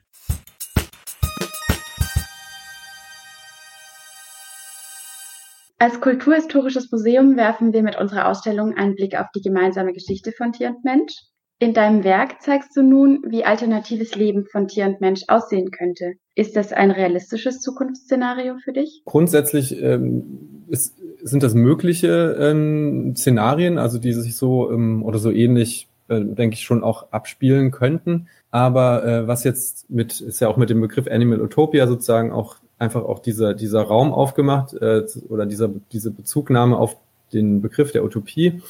Als 5.81 6.00
kulturhistorisches 6.00 6.91
Museum 6.91 7.38
werfen 7.38 7.73
wir 7.73 7.81
mit 7.81 8.00
unserer 8.00 8.29
Ausstellung 8.29 8.75
einen 8.77 8.93
Blick 8.93 9.19
auf 9.19 9.25
die 9.35 9.41
gemeinsame 9.41 9.93
Geschichte 9.93 10.31
von 10.31 10.51
Tier 10.51 10.67
und 10.67 10.83
Mensch. 10.83 11.13
In 11.57 11.73
deinem 11.73 12.03
Werk 12.03 12.39
zeigst 12.39 12.77
du 12.77 12.83
nun, 12.83 13.23
wie 13.27 13.45
alternatives 13.45 14.13
Leben 14.13 14.45
von 14.45 14.67
Tier 14.67 14.85
und 14.85 15.01
Mensch 15.01 15.23
aussehen 15.27 15.71
könnte. 15.71 16.13
Ist 16.35 16.55
das 16.55 16.71
ein 16.71 16.91
realistisches 16.91 17.61
Zukunftsszenario 17.61 18.57
für 18.63 18.73
dich? 18.73 19.01
Grundsätzlich 19.05 19.75
ähm, 19.81 20.65
ist, 20.67 21.00
sind 21.23 21.41
das 21.41 21.55
mögliche 21.55 22.38
ähm, 22.39 23.15
Szenarien, 23.15 23.79
also 23.79 23.97
die 23.97 24.13
sich 24.13 24.35
so 24.35 24.71
ähm, 24.71 25.01
oder 25.03 25.17
so 25.17 25.31
ähnlich, 25.31 25.88
äh, 26.09 26.21
denke 26.23 26.53
ich, 26.53 26.61
schon 26.61 26.83
auch 26.83 27.11
abspielen 27.11 27.71
könnten. 27.71 28.27
Aber 28.51 29.03
äh, 29.03 29.27
was 29.27 29.43
jetzt 29.43 29.89
mit, 29.89 30.21
ist 30.21 30.41
ja 30.41 30.47
auch 30.47 30.57
mit 30.57 30.69
dem 30.69 30.79
Begriff 30.79 31.07
Animal 31.09 31.41
Utopia 31.41 31.88
sozusagen 31.88 32.31
auch 32.31 32.57
einfach 32.81 33.03
auch 33.03 33.19
dieser, 33.19 33.53
dieser 33.53 33.81
Raum 33.81 34.11
aufgemacht 34.13 34.73
äh, 34.73 35.05
oder 35.29 35.45
dieser, 35.45 35.69
diese 35.91 36.11
Bezugnahme 36.11 36.77
auf 36.77 36.97
den 37.31 37.61
Begriff 37.61 37.91
der 37.91 38.03
Utopie 38.03 38.61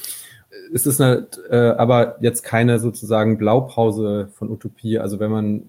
es 0.72 0.86
ist 0.86 1.00
eine, 1.00 1.26
äh, 1.50 1.56
aber 1.56 2.16
jetzt 2.20 2.42
keine 2.42 2.78
sozusagen 2.78 3.38
Blaupause 3.38 4.28
von 4.34 4.50
Utopie. 4.50 4.98
Also 4.98 5.18
wenn 5.20 5.30
man 5.30 5.62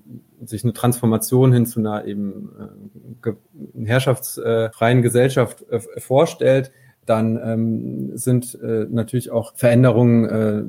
sich 0.43 0.63
eine 0.63 0.73
Transformation 0.73 1.53
hin 1.53 1.65
zu 1.65 1.79
einer 1.79 2.05
eben 2.05 2.49
äh, 3.23 3.85
herrschaftsfreien 3.85 5.01
Gesellschaft 5.01 5.65
äh, 5.69 5.79
vorstellt, 5.99 6.71
dann 7.05 7.39
ähm, 7.43 8.17
sind 8.17 8.57
äh, 8.61 8.85
natürlich 8.89 9.31
auch 9.31 9.53
Veränderungen 9.55 10.25
äh, 10.25 10.63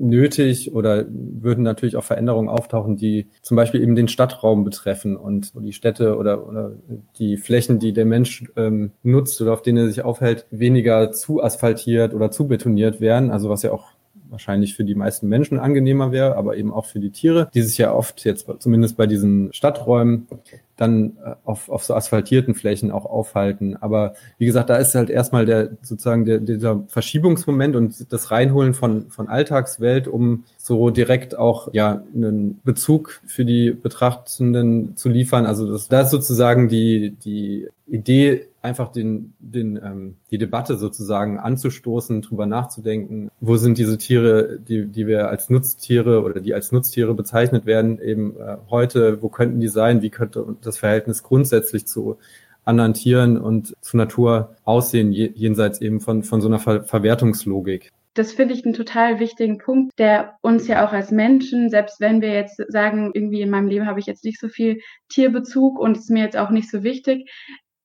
nötig 0.00 0.72
oder 0.72 1.04
würden 1.08 1.62
natürlich 1.62 1.96
auch 1.96 2.04
Veränderungen 2.04 2.48
auftauchen, 2.48 2.96
die 2.96 3.26
zum 3.42 3.56
Beispiel 3.56 3.82
eben 3.82 3.94
den 3.94 4.08
Stadtraum 4.08 4.64
betreffen 4.64 5.16
und 5.16 5.52
die 5.54 5.72
Städte 5.72 6.16
oder, 6.16 6.46
oder 6.46 6.72
die 7.18 7.36
Flächen, 7.36 7.78
die 7.78 7.92
der 7.92 8.06
Mensch 8.06 8.44
ähm, 8.56 8.92
nutzt 9.02 9.40
oder 9.40 9.52
auf 9.52 9.62
denen 9.62 9.78
er 9.78 9.88
sich 9.88 10.02
aufhält, 10.02 10.46
weniger 10.50 11.12
zu 11.12 11.42
asphaltiert 11.42 12.14
oder 12.14 12.30
zu 12.30 12.48
betoniert 12.48 13.00
werden. 13.00 13.30
Also 13.30 13.50
was 13.50 13.62
ja 13.62 13.72
auch 13.72 13.92
wahrscheinlich 14.30 14.74
für 14.74 14.84
die 14.84 14.94
meisten 14.94 15.28
Menschen 15.28 15.58
angenehmer 15.58 16.12
wäre, 16.12 16.36
aber 16.36 16.56
eben 16.56 16.72
auch 16.72 16.86
für 16.86 17.00
die 17.00 17.10
Tiere, 17.10 17.50
die 17.52 17.62
sich 17.62 17.78
ja 17.78 17.92
oft 17.92 18.24
jetzt 18.24 18.46
zumindest 18.60 18.96
bei 18.96 19.06
diesen 19.06 19.52
Stadträumen 19.52 20.28
dann 20.80 21.16
äh, 21.24 21.34
auf, 21.44 21.68
auf 21.68 21.84
so 21.84 21.94
asphaltierten 21.94 22.54
Flächen 22.54 22.90
auch 22.90 23.04
aufhalten. 23.04 23.76
Aber 23.76 24.14
wie 24.38 24.46
gesagt, 24.46 24.70
da 24.70 24.76
ist 24.76 24.94
halt 24.94 25.10
erstmal 25.10 25.46
der 25.46 25.70
sozusagen 25.82 26.24
der, 26.24 26.38
dieser 26.38 26.84
Verschiebungsmoment 26.88 27.76
und 27.76 28.12
das 28.12 28.30
Reinholen 28.30 28.74
von, 28.74 29.10
von 29.10 29.28
Alltagswelt, 29.28 30.08
um 30.08 30.44
so 30.56 30.90
direkt 30.90 31.36
auch 31.36 31.72
ja 31.72 32.02
einen 32.14 32.60
Bezug 32.64 33.20
für 33.26 33.44
die 33.44 33.70
Betrachtenden 33.70 34.96
zu 34.96 35.08
liefern. 35.08 35.46
Also 35.46 35.70
das, 35.70 35.88
da 35.88 36.02
ist 36.02 36.10
sozusagen 36.10 36.68
die, 36.68 37.16
die 37.22 37.68
Idee, 37.86 38.46
einfach 38.62 38.92
den, 38.92 39.32
den, 39.38 39.76
ähm, 39.76 40.16
die 40.30 40.38
Debatte 40.38 40.76
sozusagen 40.76 41.38
anzustoßen, 41.38 42.22
drüber 42.22 42.46
nachzudenken, 42.46 43.30
wo 43.40 43.56
sind 43.56 43.78
diese 43.78 43.96
Tiere, 43.96 44.58
die, 44.60 44.86
die 44.86 45.06
wir 45.06 45.28
als 45.28 45.48
Nutztiere 45.48 46.22
oder 46.22 46.40
die 46.40 46.54
als 46.54 46.70
Nutztiere 46.70 47.14
bezeichnet 47.14 47.64
werden, 47.66 48.00
eben 48.00 48.36
äh, 48.38 48.58
heute, 48.68 49.22
wo 49.22 49.28
könnten 49.28 49.60
die 49.60 49.68
sein, 49.68 50.02
wie 50.02 50.10
könnte 50.10 50.44
das 50.60 50.69
Verhältnis 50.78 51.22
grundsätzlich 51.22 51.86
zu 51.86 52.18
anderen 52.64 52.94
Tieren 52.94 53.38
und 53.38 53.74
zur 53.80 53.98
Natur 53.98 54.56
aussehen, 54.64 55.12
jenseits 55.12 55.80
eben 55.80 56.00
von, 56.00 56.22
von 56.22 56.40
so 56.40 56.48
einer 56.48 56.58
Ver 56.58 56.84
Verwertungslogik. 56.84 57.90
Das 58.14 58.32
finde 58.32 58.54
ich 58.54 58.64
einen 58.64 58.74
total 58.74 59.20
wichtigen 59.20 59.58
Punkt, 59.58 59.96
der 59.98 60.36
uns 60.42 60.66
ja 60.66 60.86
auch 60.86 60.92
als 60.92 61.10
Menschen, 61.10 61.70
selbst 61.70 62.00
wenn 62.00 62.20
wir 62.20 62.32
jetzt 62.32 62.60
sagen, 62.68 63.12
irgendwie 63.14 63.40
in 63.40 63.50
meinem 63.50 63.68
Leben 63.68 63.86
habe 63.86 64.00
ich 64.00 64.06
jetzt 64.06 64.24
nicht 64.24 64.40
so 64.40 64.48
viel 64.48 64.80
Tierbezug 65.08 65.78
und 65.78 65.96
ist 65.96 66.10
mir 66.10 66.24
jetzt 66.24 66.36
auch 66.36 66.50
nicht 66.50 66.70
so 66.70 66.82
wichtig, 66.82 67.30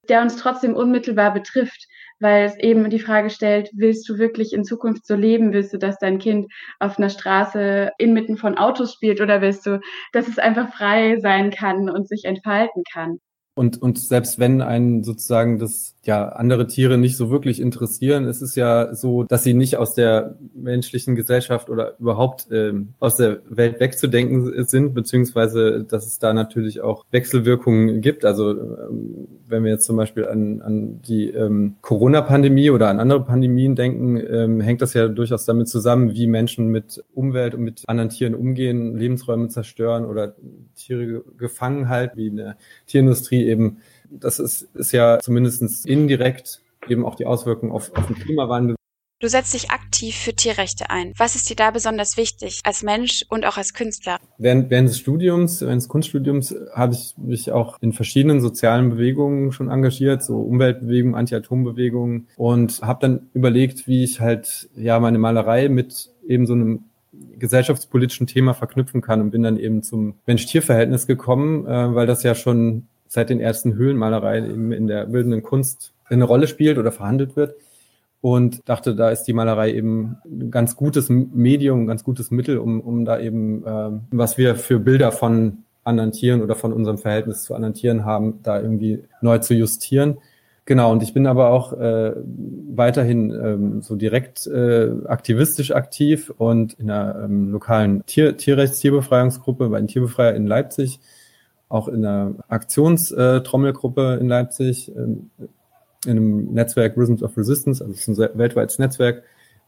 der 0.09 0.21
uns 0.21 0.35
trotzdem 0.35 0.73
unmittelbar 0.75 1.33
betrifft, 1.33 1.87
weil 2.19 2.45
es 2.45 2.57
eben 2.57 2.89
die 2.89 2.99
Frage 2.99 3.29
stellt, 3.29 3.69
willst 3.73 4.07
du 4.07 4.17
wirklich 4.17 4.53
in 4.53 4.63
Zukunft 4.63 5.05
so 5.05 5.15
leben? 5.15 5.53
Willst 5.53 5.73
du, 5.73 5.77
dass 5.77 5.97
dein 5.97 6.19
Kind 6.19 6.51
auf 6.79 6.97
einer 6.97 7.09
Straße 7.09 7.91
inmitten 7.97 8.37
von 8.37 8.57
Autos 8.57 8.93
spielt 8.93 9.21
oder 9.21 9.41
willst 9.41 9.65
du, 9.65 9.79
dass 10.13 10.27
es 10.27 10.39
einfach 10.39 10.73
frei 10.73 11.19
sein 11.19 11.51
kann 11.51 11.89
und 11.89 12.07
sich 12.07 12.25
entfalten 12.25 12.83
kann? 12.91 13.19
Und, 13.57 13.81
und 13.81 13.97
selbst 13.99 14.37
wenn 14.37 14.61
einen 14.61 15.03
sozusagen 15.03 15.59
das 15.59 15.94
ja 16.07 16.29
andere 16.29 16.67
Tiere 16.67 16.97
nicht 16.97 17.17
so 17.17 17.29
wirklich 17.29 17.59
interessieren, 17.59 18.25
ist 18.25 18.41
es 18.41 18.55
ja 18.55 18.93
so, 18.93 19.23
dass 19.23 19.43
sie 19.43 19.53
nicht 19.53 19.77
aus 19.77 19.93
der 19.93 20.35
menschlichen 20.53 21.15
Gesellschaft 21.15 21.69
oder 21.69 21.95
überhaupt 21.99 22.47
ähm, 22.51 22.93
aus 22.99 23.17
der 23.17 23.39
Welt 23.49 23.79
wegzudenken 23.79 24.65
sind, 24.65 24.93
beziehungsweise 24.93 25.83
dass 25.83 26.05
es 26.05 26.19
da 26.19 26.33
natürlich 26.33 26.81
auch 26.81 27.05
Wechselwirkungen 27.11 28.01
gibt. 28.01 28.25
Also 28.25 28.51
ähm, 28.51 29.27
wenn 29.47 29.63
wir 29.63 29.71
jetzt 29.71 29.85
zum 29.85 29.97
Beispiel 29.97 30.25
an, 30.25 30.61
an 30.61 31.01
die 31.01 31.29
ähm, 31.29 31.75
Corona-Pandemie 31.81 32.69
oder 32.69 32.89
an 32.89 32.99
andere 32.99 33.23
Pandemien 33.23 33.75
denken, 33.75 34.17
ähm, 34.17 34.61
hängt 34.61 34.81
das 34.81 34.93
ja 34.93 35.07
durchaus 35.07 35.45
damit 35.45 35.67
zusammen, 35.67 36.13
wie 36.13 36.27
Menschen 36.27 36.67
mit 36.67 37.03
Umwelt 37.13 37.55
und 37.55 37.61
mit 37.61 37.83
anderen 37.87 38.09
Tieren 38.09 38.35
umgehen, 38.35 38.97
Lebensräume 38.97 39.49
zerstören 39.49 40.05
oder 40.05 40.35
Tiere 40.75 41.23
gefangen 41.37 41.89
halten, 41.89 42.17
wie 42.17 42.29
eine 42.29 42.57
Tierindustrie 42.87 43.45
eben, 43.45 43.77
das 44.19 44.39
ist, 44.39 44.63
ist 44.73 44.91
ja 44.91 45.19
zumindest 45.19 45.85
indirekt 45.85 46.61
eben 46.87 47.05
auch 47.05 47.15
die 47.15 47.25
Auswirkungen 47.25 47.71
auf, 47.71 47.91
auf 47.95 48.07
den 48.07 48.15
Klimawandel. 48.15 48.75
Du 49.21 49.29
setzt 49.29 49.53
dich 49.53 49.71
aktiv 49.71 50.13
für 50.13 50.33
Tierrechte 50.33 50.89
ein. 50.89 51.13
Was 51.17 51.35
ist 51.35 51.49
dir 51.49 51.55
da 51.55 51.71
besonders 51.71 52.17
wichtig 52.17 52.59
als 52.65 52.83
Mensch 52.83 53.25
und 53.29 53.45
auch 53.45 53.55
als 53.55 53.73
Künstler? 53.73 54.19
Während, 54.37 54.69
während 54.69 54.89
des 54.89 54.99
Studiums, 54.99 55.61
während 55.61 55.81
des 55.81 55.87
Kunststudiums 55.87 56.53
habe 56.73 56.93
ich 56.93 57.15
mich 57.17 57.51
auch 57.51 57.77
in 57.81 57.93
verschiedenen 57.93 58.41
sozialen 58.41 58.89
Bewegungen 58.89 59.53
schon 59.53 59.69
engagiert, 59.69 60.21
so 60.21 60.41
Umweltbewegungen, 60.41 61.15
Anti-Atom-Bewegungen 61.15 62.27
und 62.35 62.81
habe 62.81 62.99
dann 63.01 63.29
überlegt, 63.33 63.87
wie 63.87 64.03
ich 64.03 64.19
halt 64.19 64.69
ja 64.75 64.99
meine 64.99 65.17
Malerei 65.17 65.69
mit 65.69 66.11
eben 66.27 66.45
so 66.45 66.53
einem 66.53 66.83
gesellschaftspolitischen 67.39 68.27
Thema 68.27 68.53
verknüpfen 68.53 69.01
kann 69.01 69.21
und 69.21 69.31
bin 69.31 69.43
dann 69.43 69.57
eben 69.57 69.81
zum 69.81 70.15
Mensch-Tier-Verhältnis 70.25 71.07
gekommen, 71.07 71.65
äh, 71.65 71.95
weil 71.95 72.05
das 72.05 72.23
ja 72.23 72.35
schon 72.35 72.87
seit 73.07 73.29
den 73.29 73.39
ersten 73.39 73.75
Höhlenmalereien 73.75 74.49
eben 74.49 74.71
in 74.71 74.87
der 74.87 75.05
bildenden 75.05 75.43
Kunst 75.43 75.93
eine 76.05 76.25
Rolle 76.25 76.47
spielt 76.47 76.77
oder 76.77 76.91
verhandelt 76.91 77.35
wird. 77.35 77.55
Und 78.21 78.67
dachte, 78.67 78.95
da 78.95 79.11
ist 79.11 79.23
die 79.23 79.33
Malerei 79.33 79.71
eben 79.73 80.17
ein 80.25 80.49
ganz 80.49 80.75
gutes 80.75 81.09
Medium, 81.09 81.81
ein 81.81 81.87
ganz 81.87 82.03
gutes 82.03 82.31
Mittel, 82.31 82.57
um, 82.57 82.81
um 82.81 83.05
da 83.05 83.19
eben, 83.19 83.63
äh, 83.63 83.91
was 84.09 84.37
wir 84.39 84.55
für 84.55 84.79
Bilder 84.79 85.11
von 85.11 85.59
anderen 85.83 86.11
Tieren 86.11 86.41
oder 86.41 86.55
von 86.55 86.73
unserem 86.73 86.97
Verhältnis 86.97 87.43
zu 87.43 87.53
anderen 87.53 87.75
Tieren 87.75 88.03
haben, 88.03 88.39
da 88.41 88.59
irgendwie 88.59 89.03
neu 89.21 89.37
zu 89.37 89.53
justieren. 89.53 90.17
Genau, 90.65 90.91
und 90.91 91.03
ich 91.03 91.13
bin 91.13 91.27
aber 91.27 91.51
auch 91.51 91.73
äh, 91.73 92.13
weiterhin 92.73 93.29
ähm, 93.29 93.81
so 93.83 93.95
direkt 93.95 94.47
äh, 94.47 94.89
aktivistisch 95.05 95.71
aktiv 95.71 96.33
und 96.35 96.73
in 96.79 96.89
einer 96.89 97.23
ähm, 97.23 97.51
lokalen 97.51 98.03
Tier 98.07 98.35
Tierrechts-Tierbefreiungsgruppe 98.35 99.69
bei 99.69 99.77
den 99.77 99.87
Tierbefreier 99.87 100.33
in 100.33 100.47
Leipzig 100.47 100.99
auch 101.75 101.87
in 101.87 102.05
einer 102.05 102.35
Aktionstrommelgruppe 102.47 104.17
in 104.19 104.27
Leipzig, 104.27 104.91
in 104.95 105.29
einem 106.07 106.53
Netzwerk 106.53 106.97
Rhythms 106.97 107.21
of 107.21 107.37
Resistance, 107.37 107.83
also 107.83 107.93
es 107.93 108.07
ist 108.07 108.19
ein 108.19 108.37
weltweites 108.37 108.79
Netzwerk. 108.79 109.23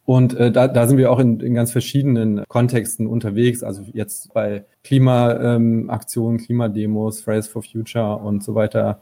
Und 0.06 0.36
äh, 0.36 0.54
da, 0.54 0.70
da 0.70 0.88
sind 0.88 0.98
wir 0.98 1.12
auch 1.12 1.20
in, 1.20 1.42
in 1.42 1.54
ganz 1.54 1.74
verschiedenen 1.74 2.46
Kontexten 2.48 3.08
unterwegs, 3.08 3.62
also 3.62 3.84
jetzt 3.92 4.34
bei 4.34 4.64
Klimaaktionen, 4.86 6.40
ähm, 6.40 6.46
Klimademos, 6.46 7.20
Fridays 7.20 7.48
for 7.48 7.62
Future 7.62 8.16
und 8.16 8.42
so 8.42 8.56
weiter. 8.56 9.02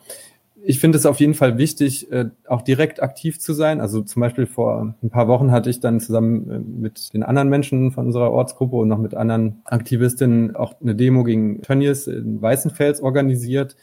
Ich 0.68 0.80
finde 0.80 0.98
es 0.98 1.06
auf 1.06 1.20
jeden 1.20 1.36
Fall 1.36 1.58
wichtig, 1.58 2.12
äh, 2.12 2.26
auch 2.48 2.62
direkt 2.62 3.02
aktiv 3.02 3.40
zu 3.40 3.54
sein. 3.54 3.80
Also 3.80 4.02
zum 4.02 4.20
Beispiel 4.20 4.48
vor 4.48 4.96
ein 5.02 5.10
paar 5.10 5.28
Wochen 5.28 5.52
hatte 5.52 5.70
ich 5.70 5.80
dann 5.80 6.00
zusammen 6.00 6.50
äh, 6.50 6.60
mit 6.60 7.14
den 7.14 7.24
anderen 7.24 7.50
Menschen 7.50 7.92
von 7.92 8.08
unserer 8.08 8.32
Ortsgruppe 8.32 8.76
und 8.78 8.88
noch 8.88 8.98
mit 8.98 9.14
anderen 9.14 9.62
Aktivistinnen 9.66 10.56
auch 10.56 10.74
eine 10.82 10.96
Demo 10.96 11.24
gegen 11.24 11.62
Tönnies 11.62 12.08
in 12.08 12.42
Weißenfels 12.42 13.02
organisiert. 13.02 13.76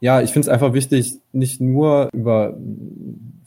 Ja, 0.00 0.20
ich 0.20 0.30
finde 0.30 0.48
es 0.48 0.52
einfach 0.52 0.74
wichtig, 0.74 1.18
nicht 1.32 1.60
nur 1.60 2.10
über 2.12 2.56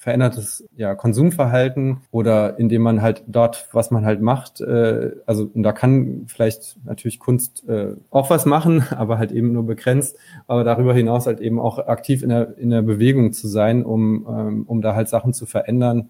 verändertes 0.01 0.67
ja, 0.75 0.95
Konsumverhalten 0.95 2.01
oder 2.09 2.57
indem 2.57 2.81
man 2.81 3.03
halt 3.03 3.23
dort, 3.27 3.69
was 3.71 3.91
man 3.91 4.03
halt 4.03 4.19
macht, 4.19 4.59
äh, 4.59 5.11
also 5.27 5.47
und 5.53 5.61
da 5.61 5.73
kann 5.73 6.23
vielleicht 6.25 6.77
natürlich 6.85 7.19
Kunst 7.19 7.69
äh, 7.69 7.93
auch 8.09 8.31
was 8.31 8.47
machen, 8.47 8.83
aber 8.97 9.19
halt 9.19 9.31
eben 9.31 9.51
nur 9.51 9.63
begrenzt, 9.63 10.17
aber 10.47 10.63
darüber 10.63 10.95
hinaus 10.95 11.27
halt 11.27 11.39
eben 11.39 11.59
auch 11.59 11.77
aktiv 11.77 12.23
in 12.23 12.29
der, 12.29 12.57
in 12.57 12.71
der 12.71 12.81
Bewegung 12.81 13.31
zu 13.31 13.47
sein, 13.47 13.85
um, 13.85 14.25
ähm, 14.27 14.63
um 14.65 14.81
da 14.81 14.95
halt 14.95 15.07
Sachen 15.07 15.33
zu 15.33 15.45
verändern. 15.45 16.09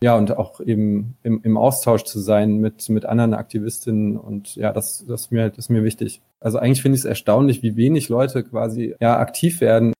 Ja, 0.00 0.16
und 0.16 0.36
auch 0.36 0.60
eben 0.60 1.16
im, 1.24 1.40
im 1.42 1.56
Austausch 1.56 2.04
zu 2.04 2.20
sein 2.20 2.58
mit, 2.58 2.88
mit 2.90 3.06
anderen 3.06 3.34
Aktivistinnen 3.34 4.16
und 4.18 4.54
ja, 4.54 4.72
das, 4.72 5.04
das, 5.08 5.22
ist 5.22 5.32
mir, 5.32 5.48
das 5.48 5.58
ist 5.58 5.70
mir 5.70 5.82
wichtig. 5.82 6.22
Also 6.38 6.58
eigentlich 6.58 6.82
finde 6.82 6.94
ich 6.94 7.00
es 7.00 7.06
erstaunlich, 7.06 7.64
wie 7.64 7.76
wenig 7.76 8.08
Leute 8.08 8.44
quasi 8.44 8.94
ja 9.00 9.18
aktiv 9.18 9.60
werden 9.60 9.95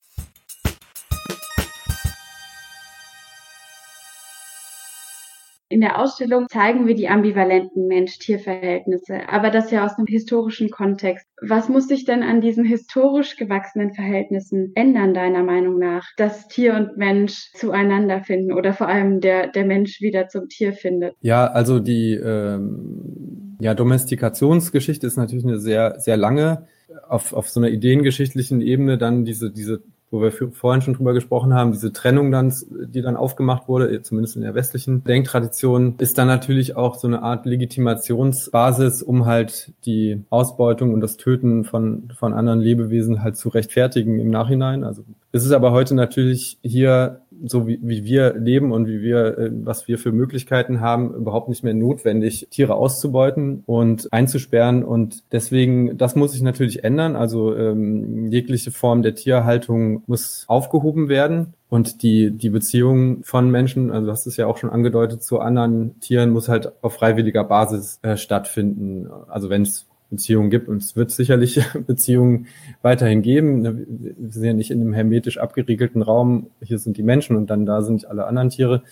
In 5.77 5.81
der 5.81 6.01
Ausstellung 6.01 6.47
zeigen 6.49 6.87
wir 6.87 6.95
die 6.95 7.07
ambivalenten 7.07 7.85
Mensch-Tier-Verhältnisse, 7.85 9.29
aber 9.29 9.51
das 9.51 9.69
ja 9.69 9.85
aus 9.85 9.95
einem 9.95 10.07
historischen 10.07 10.71
Kontext. 10.71 11.27
Was 11.39 11.69
muss 11.69 11.87
sich 11.87 12.03
denn 12.03 12.23
an 12.23 12.41
diesen 12.41 12.65
historisch 12.65 13.35
gewachsenen 13.35 13.93
Verhältnissen 13.93 14.71
ändern, 14.73 15.13
deiner 15.13 15.43
Meinung 15.43 15.77
nach, 15.77 16.07
dass 16.17 16.47
Tier 16.47 16.73
und 16.73 16.97
Mensch 16.97 17.51
zueinander 17.53 18.21
finden 18.21 18.53
oder 18.53 18.73
vor 18.73 18.87
allem 18.87 19.21
der, 19.21 19.49
der 19.49 19.65
Mensch 19.65 20.01
wieder 20.01 20.29
zum 20.29 20.49
Tier 20.49 20.73
findet? 20.73 21.13
Ja, 21.21 21.45
also 21.45 21.77
die 21.77 22.15
ähm, 22.15 23.55
ja, 23.59 23.75
Domestikationsgeschichte 23.75 25.05
ist 25.05 25.15
natürlich 25.15 25.45
eine 25.45 25.59
sehr, 25.59 25.99
sehr 25.99 26.17
lange 26.17 26.65
auf, 27.07 27.33
auf 27.33 27.49
so 27.49 27.59
einer 27.59 27.69
ideengeschichtlichen 27.69 28.61
Ebene 28.61 28.97
dann 28.97 29.25
diese, 29.25 29.51
diese 29.51 29.83
wo 30.09 30.21
wir 30.21 30.31
vorhin 30.31 30.81
schon 30.81 30.93
drüber 30.93 31.13
gesprochen 31.13 31.53
haben, 31.53 31.73
diese 31.73 31.91
Trennung 31.91 32.31
dann, 32.31 32.53
die 32.69 33.01
dann 33.01 33.17
aufgemacht 33.17 33.67
wurde, 33.67 34.01
zumindest 34.01 34.37
in 34.37 34.41
der 34.41 34.55
westlichen 34.55 35.03
Denktradition, 35.03 35.95
ist 35.97 36.17
dann 36.17 36.27
natürlich 36.27 36.75
auch 36.75 36.95
so 36.95 37.07
eine 37.07 37.23
Art 37.23 37.45
Legitimationsbasis, 37.45 39.03
um 39.03 39.25
halt 39.25 39.73
die 39.85 40.23
Ausbeutung 40.29 40.93
und 40.93 41.01
das 41.01 41.17
Töten 41.17 41.65
von, 41.65 42.11
von 42.17 42.33
anderen 42.33 42.61
Lebewesen 42.61 43.21
halt 43.21 43.35
zu 43.35 43.49
rechtfertigen 43.49 44.19
im 44.19 44.29
Nachhinein. 44.29 44.83
Also 44.83 45.03
es 45.33 45.43
ist 45.43 45.51
aber 45.51 45.71
heute 45.71 45.93
natürlich 45.93 46.57
hier 46.63 47.21
so 47.45 47.67
wie, 47.67 47.79
wie 47.81 48.03
wir 48.03 48.33
leben 48.33 48.71
und 48.71 48.87
wie 48.87 49.01
wir, 49.01 49.37
äh, 49.37 49.49
was 49.51 49.87
wir 49.87 49.97
für 49.97 50.11
Möglichkeiten 50.11 50.81
haben, 50.81 51.13
überhaupt 51.13 51.49
nicht 51.49 51.63
mehr 51.63 51.73
notwendig, 51.73 52.47
Tiere 52.51 52.75
auszubeuten 52.75 53.63
und 53.65 54.11
einzusperren. 54.11 54.83
Und 54.83 55.23
deswegen, 55.31 55.97
das 55.97 56.15
muss 56.15 56.33
sich 56.33 56.41
natürlich 56.41 56.83
ändern. 56.83 57.15
Also 57.15 57.55
ähm, 57.55 58.27
jegliche 58.31 58.71
Form 58.71 59.01
der 59.01 59.15
Tierhaltung 59.15 60.03
muss 60.07 60.45
aufgehoben 60.47 61.09
werden. 61.09 61.53
Und 61.69 62.01
die, 62.01 62.31
die 62.31 62.49
Beziehung 62.49 63.23
von 63.23 63.51
Menschen, 63.51 63.91
also 63.91 64.05
du 64.05 64.11
hast 64.11 64.25
es 64.25 64.37
ja 64.37 64.47
auch 64.47 64.57
schon 64.57 64.69
angedeutet, 64.69 65.21
zu 65.21 65.39
anderen 65.39 65.99
Tieren 65.99 66.29
muss 66.29 66.47
halt 66.47 66.71
auf 66.81 66.93
freiwilliger 66.93 67.43
Basis 67.43 67.99
äh, 68.03 68.15
stattfinden. 68.15 69.07
Also 69.27 69.49
wenn 69.49 69.63
es 69.63 69.86
Beziehungen 70.09 70.49
gibt. 70.49 70.67
Und 70.67 70.81
es 70.81 70.95
wird 70.95 71.11
sicherlich 71.11 71.61
Beziehungen 71.87 72.47
weiterhin 72.81 73.21
geben. 73.21 73.61
Ne, 73.61 73.85
wir 73.87 74.31
sind 74.31 74.43
ja 74.43 74.53
nicht 74.53 74.71
in 74.71 74.81
einem 74.81 74.93
hermetisch 74.93 75.37
abgeriegelten 75.37 76.01
Raum. 76.01 76.49
Hier 76.61 76.79
sind 76.79 76.97
die 76.97 77.03
Menschen 77.03 77.35
und 77.35 77.49
dann 77.49 77.65
da 77.65 77.81
sind 77.81 78.07
alle 78.07 78.25
anderen 78.25 78.49
Tiere. 78.49 78.83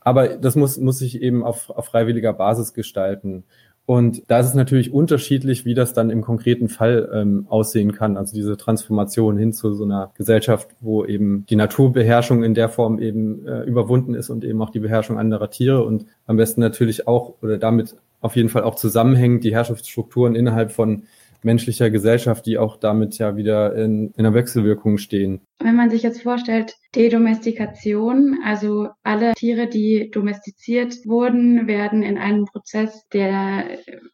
Aber 0.00 0.28
das 0.28 0.54
muss, 0.54 0.78
muss 0.78 0.98
sich 0.98 1.22
eben 1.22 1.42
auf, 1.42 1.70
auf 1.70 1.86
freiwilliger 1.86 2.32
Basis 2.32 2.74
gestalten. 2.74 3.44
Und 3.86 4.22
da 4.28 4.40
ist 4.40 4.46
es 4.46 4.54
natürlich 4.54 4.94
unterschiedlich, 4.94 5.66
wie 5.66 5.74
das 5.74 5.92
dann 5.92 6.08
im 6.08 6.22
konkreten 6.22 6.68
Fall 6.68 7.10
ähm, 7.12 7.46
aussehen 7.50 7.92
kann. 7.92 8.16
Also 8.16 8.34
diese 8.34 8.56
Transformation 8.56 9.36
hin 9.36 9.52
zu 9.52 9.74
so 9.74 9.84
einer 9.84 10.10
Gesellschaft, 10.16 10.70
wo 10.80 11.04
eben 11.04 11.44
die 11.50 11.56
Naturbeherrschung 11.56 12.42
in 12.42 12.54
der 12.54 12.70
Form 12.70 12.98
eben 12.98 13.46
äh, 13.46 13.62
überwunden 13.64 14.14
ist 14.14 14.30
und 14.30 14.42
eben 14.42 14.62
auch 14.62 14.70
die 14.70 14.80
Beherrschung 14.80 15.18
anderer 15.18 15.50
Tiere 15.50 15.84
und 15.84 16.06
am 16.26 16.38
besten 16.38 16.62
natürlich 16.62 17.06
auch 17.06 17.34
oder 17.42 17.58
damit 17.58 17.96
auf 18.24 18.36
jeden 18.36 18.48
Fall 18.48 18.62
auch 18.62 18.74
zusammenhängt, 18.74 19.44
die 19.44 19.54
Herrschaftsstrukturen 19.54 20.34
innerhalb 20.34 20.72
von 20.72 21.04
menschlicher 21.42 21.90
Gesellschaft, 21.90 22.46
die 22.46 22.56
auch 22.56 22.78
damit 22.78 23.18
ja 23.18 23.36
wieder 23.36 23.76
in, 23.76 24.12
in 24.16 24.24
einer 24.24 24.32
Wechselwirkung 24.32 24.96
stehen. 24.96 25.42
Wenn 25.58 25.76
man 25.76 25.90
sich 25.90 26.02
jetzt 26.02 26.22
vorstellt, 26.22 26.74
Dedomestikation, 26.94 28.38
also 28.42 28.88
alle 29.02 29.34
Tiere, 29.34 29.68
die 29.68 30.10
domestiziert 30.10 30.94
wurden, 31.04 31.66
werden 31.66 32.02
in 32.02 32.16
einem 32.16 32.46
Prozess 32.46 33.06
der 33.12 33.64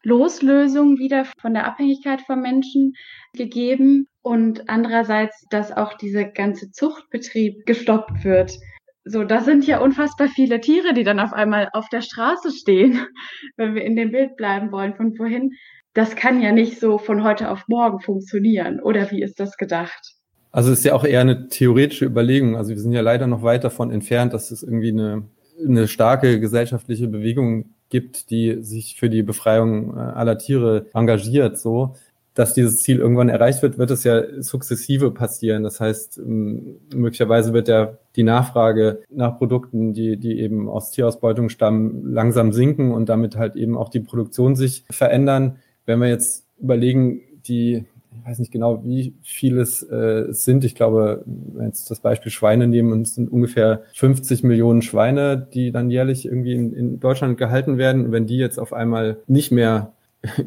Loslösung 0.02 0.98
wieder 0.98 1.24
von 1.40 1.54
der 1.54 1.66
Abhängigkeit 1.68 2.22
vom 2.22 2.40
Menschen 2.40 2.94
gegeben 3.34 4.08
und 4.22 4.68
andererseits, 4.68 5.46
dass 5.50 5.70
auch 5.70 5.94
dieser 5.94 6.24
ganze 6.24 6.72
Zuchtbetrieb 6.72 7.64
gestoppt 7.64 8.24
wird. 8.24 8.58
So, 9.04 9.24
das 9.24 9.44
sind 9.46 9.66
ja 9.66 9.80
unfassbar 9.80 10.28
viele 10.28 10.60
Tiere, 10.60 10.92
die 10.92 11.04
dann 11.04 11.20
auf 11.20 11.32
einmal 11.32 11.68
auf 11.72 11.88
der 11.88 12.02
Straße 12.02 12.52
stehen, 12.52 13.06
wenn 13.56 13.74
wir 13.74 13.82
in 13.82 13.96
dem 13.96 14.12
Bild 14.12 14.36
bleiben 14.36 14.72
wollen 14.72 14.94
von 14.94 15.14
vorhin. 15.14 15.52
Das 15.94 16.14
kann 16.14 16.40
ja 16.40 16.52
nicht 16.52 16.78
so 16.78 16.98
von 16.98 17.24
heute 17.24 17.50
auf 17.50 17.66
morgen 17.66 18.00
funktionieren. 18.00 18.80
Oder 18.80 19.10
wie 19.10 19.22
ist 19.22 19.40
das 19.40 19.56
gedacht? 19.56 20.14
Also 20.52 20.72
es 20.72 20.80
ist 20.80 20.84
ja 20.84 20.94
auch 20.94 21.04
eher 21.04 21.20
eine 21.20 21.48
theoretische 21.48 22.04
Überlegung. 22.04 22.56
Also 22.56 22.70
wir 22.70 22.78
sind 22.78 22.92
ja 22.92 23.00
leider 23.00 23.26
noch 23.26 23.42
weit 23.42 23.64
davon 23.64 23.90
entfernt, 23.90 24.32
dass 24.32 24.50
es 24.50 24.62
irgendwie 24.62 24.90
eine, 24.90 25.24
eine 25.64 25.88
starke 25.88 26.38
gesellschaftliche 26.38 27.08
Bewegung 27.08 27.74
gibt, 27.88 28.30
die 28.30 28.62
sich 28.62 28.96
für 28.98 29.10
die 29.10 29.22
Befreiung 29.22 29.96
äh, 29.96 30.00
aller 30.00 30.38
Tiere 30.38 30.86
engagiert. 30.94 31.58
So, 31.58 31.94
dass 32.34 32.54
dieses 32.54 32.76
Ziel 32.82 32.98
irgendwann 32.98 33.28
erreicht 33.28 33.62
wird, 33.62 33.78
wird 33.78 33.90
es 33.90 34.04
ja 34.04 34.22
sukzessive 34.40 35.10
passieren. 35.10 35.62
Das 35.62 35.80
heißt, 35.80 36.18
ähm, 36.18 36.76
möglicherweise 36.94 37.52
wird 37.52 37.68
der, 37.68 37.98
die 38.16 38.22
Nachfrage 38.22 39.00
nach 39.10 39.36
Produkten, 39.36 39.92
die, 39.92 40.16
die 40.16 40.40
eben 40.40 40.68
aus 40.68 40.90
Tierausbeutung 40.90 41.48
stammen, 41.48 42.12
langsam 42.12 42.52
sinken 42.52 42.92
und 42.92 43.08
damit 43.08 43.36
halt 43.36 43.56
eben 43.56 43.76
auch 43.76 43.88
die 43.88 44.00
Produktion 44.00 44.54
sich 44.54 44.84
verändern. 44.90 45.56
Wenn 45.86 46.00
wir 46.00 46.08
jetzt 46.08 46.46
überlegen, 46.60 47.20
die, 47.46 47.84
ich 48.12 48.26
weiß 48.26 48.38
nicht 48.38 48.52
genau, 48.52 48.84
wie 48.84 49.14
vieles 49.22 49.82
äh, 49.82 50.26
sind. 50.30 50.64
Ich 50.64 50.76
glaube, 50.76 51.24
wenn 51.26 51.60
wir 51.60 51.66
jetzt 51.66 51.90
das 51.90 52.00
Beispiel 52.00 52.30
Schweine 52.30 52.68
nehmen, 52.68 52.92
und 52.92 53.02
es 53.02 53.14
sind 53.16 53.30
ungefähr 53.30 53.82
50 53.94 54.44
Millionen 54.44 54.82
Schweine, 54.82 55.48
die 55.52 55.72
dann 55.72 55.90
jährlich 55.90 56.26
irgendwie 56.26 56.54
in, 56.54 56.72
in 56.74 57.00
Deutschland 57.00 57.38
gehalten 57.38 57.76
werden. 57.76 58.12
wenn 58.12 58.26
die 58.26 58.36
jetzt 58.36 58.58
auf 58.58 58.72
einmal 58.72 59.18
nicht 59.26 59.50
mehr 59.50 59.92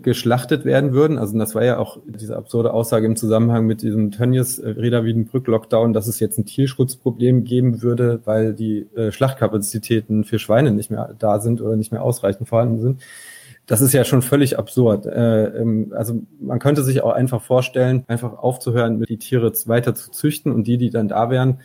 geschlachtet 0.04 0.66
werden 0.66 0.94
würden. 0.94 1.18
Also 1.18 1.38
das 1.38 1.56
war 1.56 1.64
ja 1.64 1.80
auch 1.80 1.98
diese 2.06 2.36
absurde 2.36 2.74
Aussage 2.74 3.08
im 3.08 3.16
Zusammenhang 3.16 3.66
mit 3.66 3.82
diesem 3.82 4.12
Tönnies 4.12 4.60
äh, 4.60 4.70
Reda 4.70 5.04
Wiedenbrück 5.04 5.48
Lockdown, 5.48 5.94
dass 5.94 6.08
es 6.08 6.20
jetzt 6.20 6.38
ein 6.38 6.46
Tierschutzproblem 6.46 7.44
geben 7.44 7.82
würde, 7.82 8.22
weil 8.26 8.54
die 8.54 8.88
äh, 8.96 9.12
Schlachtkapazitäten 9.12 10.26
für 10.26 10.38
Schweine 10.38 10.72
nicht 10.72 10.92
mehr 10.92 11.16
da 11.18 11.40
sind 11.40 11.62
oder 11.62 11.76
nicht 11.76 11.92
mehr 11.92 12.04
ausreichend 12.04 12.48
vorhanden 12.48 12.80
sind. 12.80 13.02
Das 13.66 13.80
ist 13.80 13.94
ja 13.94 14.04
schon 14.04 14.22
völlig 14.22 14.60
absurd. 14.60 15.06
Äh, 15.06 15.46
ähm, 15.46 15.94
also 15.96 16.22
man 16.40 16.60
könnte 16.60 16.84
sich 16.84 17.02
auch 17.02 17.14
einfach 17.14 17.42
vorstellen, 17.42 18.04
einfach 18.08 18.38
aufzuhören, 18.38 19.02
die 19.02 19.18
Tiere 19.18 19.54
weiter 19.68 19.96
zu 19.96 20.12
züchten 20.12 20.52
und 20.52 20.68
die, 20.68 20.78
die 20.78 20.90
dann 20.90 21.08
da 21.08 21.30
wären, 21.30 21.62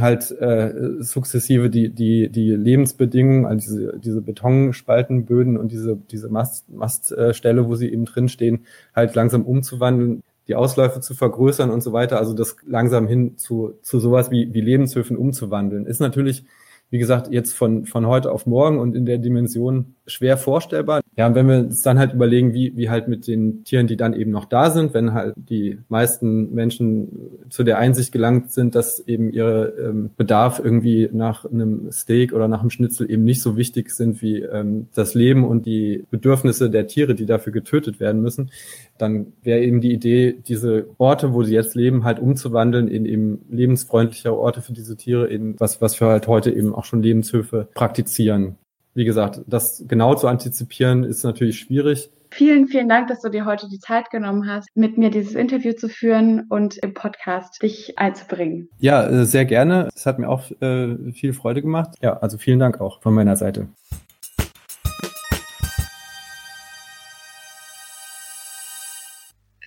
halt 0.00 0.30
äh, 0.40 0.72
sukzessive 1.00 1.68
die, 1.68 1.90
die, 1.90 2.30
die 2.30 2.50
Lebensbedingungen, 2.50 3.44
also 3.44 3.76
diese, 3.76 3.98
diese 3.98 4.22
Betonspaltenböden 4.22 5.58
und 5.58 5.72
diese, 5.72 5.96
diese 5.96 6.30
Mast, 6.30 6.70
Maststelle, 6.70 7.68
wo 7.68 7.74
sie 7.74 7.92
eben 7.92 8.06
drinstehen, 8.06 8.64
halt 8.94 9.14
langsam 9.14 9.44
umzuwandeln 9.44 10.22
die 10.48 10.54
Ausläufe 10.54 11.00
zu 11.00 11.14
vergrößern 11.14 11.70
und 11.70 11.82
so 11.82 11.92
weiter, 11.92 12.18
also 12.18 12.32
das 12.32 12.56
langsam 12.64 13.08
hin 13.08 13.36
zu, 13.36 13.74
zu 13.82 13.98
sowas 13.98 14.30
wie, 14.30 14.54
wie 14.54 14.60
Lebenshöfen 14.60 15.16
umzuwandeln, 15.16 15.86
ist 15.86 16.00
natürlich 16.00 16.44
wie 16.90 16.98
gesagt, 16.98 17.32
jetzt 17.32 17.54
von, 17.54 17.84
von 17.86 18.06
heute 18.06 18.30
auf 18.30 18.46
morgen 18.46 18.78
und 18.78 18.94
in 18.94 19.06
der 19.06 19.18
Dimension 19.18 19.95
schwer 20.06 20.36
vorstellbar. 20.36 21.00
Ja, 21.16 21.26
und 21.26 21.34
wenn 21.34 21.48
wir 21.48 21.58
uns 21.58 21.82
dann 21.82 21.98
halt 21.98 22.12
überlegen, 22.12 22.52
wie, 22.52 22.76
wie 22.76 22.90
halt 22.90 23.08
mit 23.08 23.26
den 23.26 23.64
Tieren, 23.64 23.86
die 23.86 23.96
dann 23.96 24.12
eben 24.12 24.30
noch 24.30 24.44
da 24.44 24.70
sind, 24.70 24.94
wenn 24.94 25.14
halt 25.14 25.34
die 25.36 25.78
meisten 25.88 26.52
Menschen 26.52 27.08
zu 27.48 27.64
der 27.64 27.78
Einsicht 27.78 28.12
gelangt 28.12 28.52
sind, 28.52 28.74
dass 28.74 29.00
eben 29.00 29.30
ihre 29.30 29.68
ähm, 29.78 30.10
Bedarf 30.16 30.60
irgendwie 30.62 31.08
nach 31.12 31.44
einem 31.44 31.90
Steak 31.90 32.32
oder 32.32 32.48
nach 32.48 32.60
einem 32.60 32.70
Schnitzel 32.70 33.10
eben 33.10 33.24
nicht 33.24 33.42
so 33.42 33.56
wichtig 33.56 33.90
sind 33.90 34.22
wie 34.22 34.42
ähm, 34.42 34.88
das 34.94 35.14
Leben 35.14 35.44
und 35.44 35.66
die 35.66 36.04
Bedürfnisse 36.10 36.70
der 36.70 36.86
Tiere, 36.86 37.14
die 37.14 37.26
dafür 37.26 37.52
getötet 37.52 37.98
werden 37.98 38.20
müssen, 38.20 38.50
dann 38.98 39.32
wäre 39.42 39.60
eben 39.60 39.80
die 39.80 39.92
Idee, 39.92 40.36
diese 40.46 40.86
Orte, 40.98 41.32
wo 41.32 41.42
sie 41.42 41.54
jetzt 41.54 41.74
leben, 41.74 42.04
halt 42.04 42.18
umzuwandeln 42.18 42.88
in 42.88 43.06
eben 43.06 43.40
lebensfreundlichere 43.50 44.36
Orte 44.36 44.62
für 44.62 44.72
diese 44.72 44.96
Tiere, 44.96 45.26
in 45.26 45.58
was, 45.58 45.80
was 45.80 46.00
wir 46.00 46.08
halt 46.08 46.26
heute 46.26 46.50
eben 46.50 46.74
auch 46.74 46.84
schon 46.84 47.02
Lebenshöfe 47.02 47.68
praktizieren. 47.74 48.56
Wie 48.96 49.04
gesagt, 49.04 49.42
das 49.46 49.84
genau 49.86 50.14
zu 50.14 50.26
antizipieren 50.26 51.04
ist 51.04 51.22
natürlich 51.22 51.58
schwierig. 51.58 52.10
Vielen, 52.30 52.66
vielen 52.66 52.88
Dank, 52.88 53.08
dass 53.08 53.20
du 53.20 53.28
dir 53.28 53.44
heute 53.44 53.68
die 53.68 53.78
Zeit 53.78 54.10
genommen 54.10 54.48
hast, 54.48 54.68
mit 54.74 54.96
mir 54.96 55.10
dieses 55.10 55.34
Interview 55.34 55.74
zu 55.74 55.90
führen 55.90 56.46
und 56.48 56.78
im 56.78 56.94
Podcast 56.94 57.62
dich 57.62 57.98
einzubringen. 57.98 58.70
Ja, 58.78 59.06
äh, 59.06 59.26
sehr 59.26 59.44
gerne. 59.44 59.90
Es 59.94 60.06
hat 60.06 60.18
mir 60.18 60.30
auch 60.30 60.50
äh, 60.62 61.12
viel 61.12 61.34
Freude 61.34 61.60
gemacht. 61.60 61.90
Ja, 62.00 62.14
also 62.18 62.38
vielen 62.38 62.58
Dank 62.58 62.80
auch 62.80 63.02
von 63.02 63.12
meiner 63.12 63.36
Seite. 63.36 63.68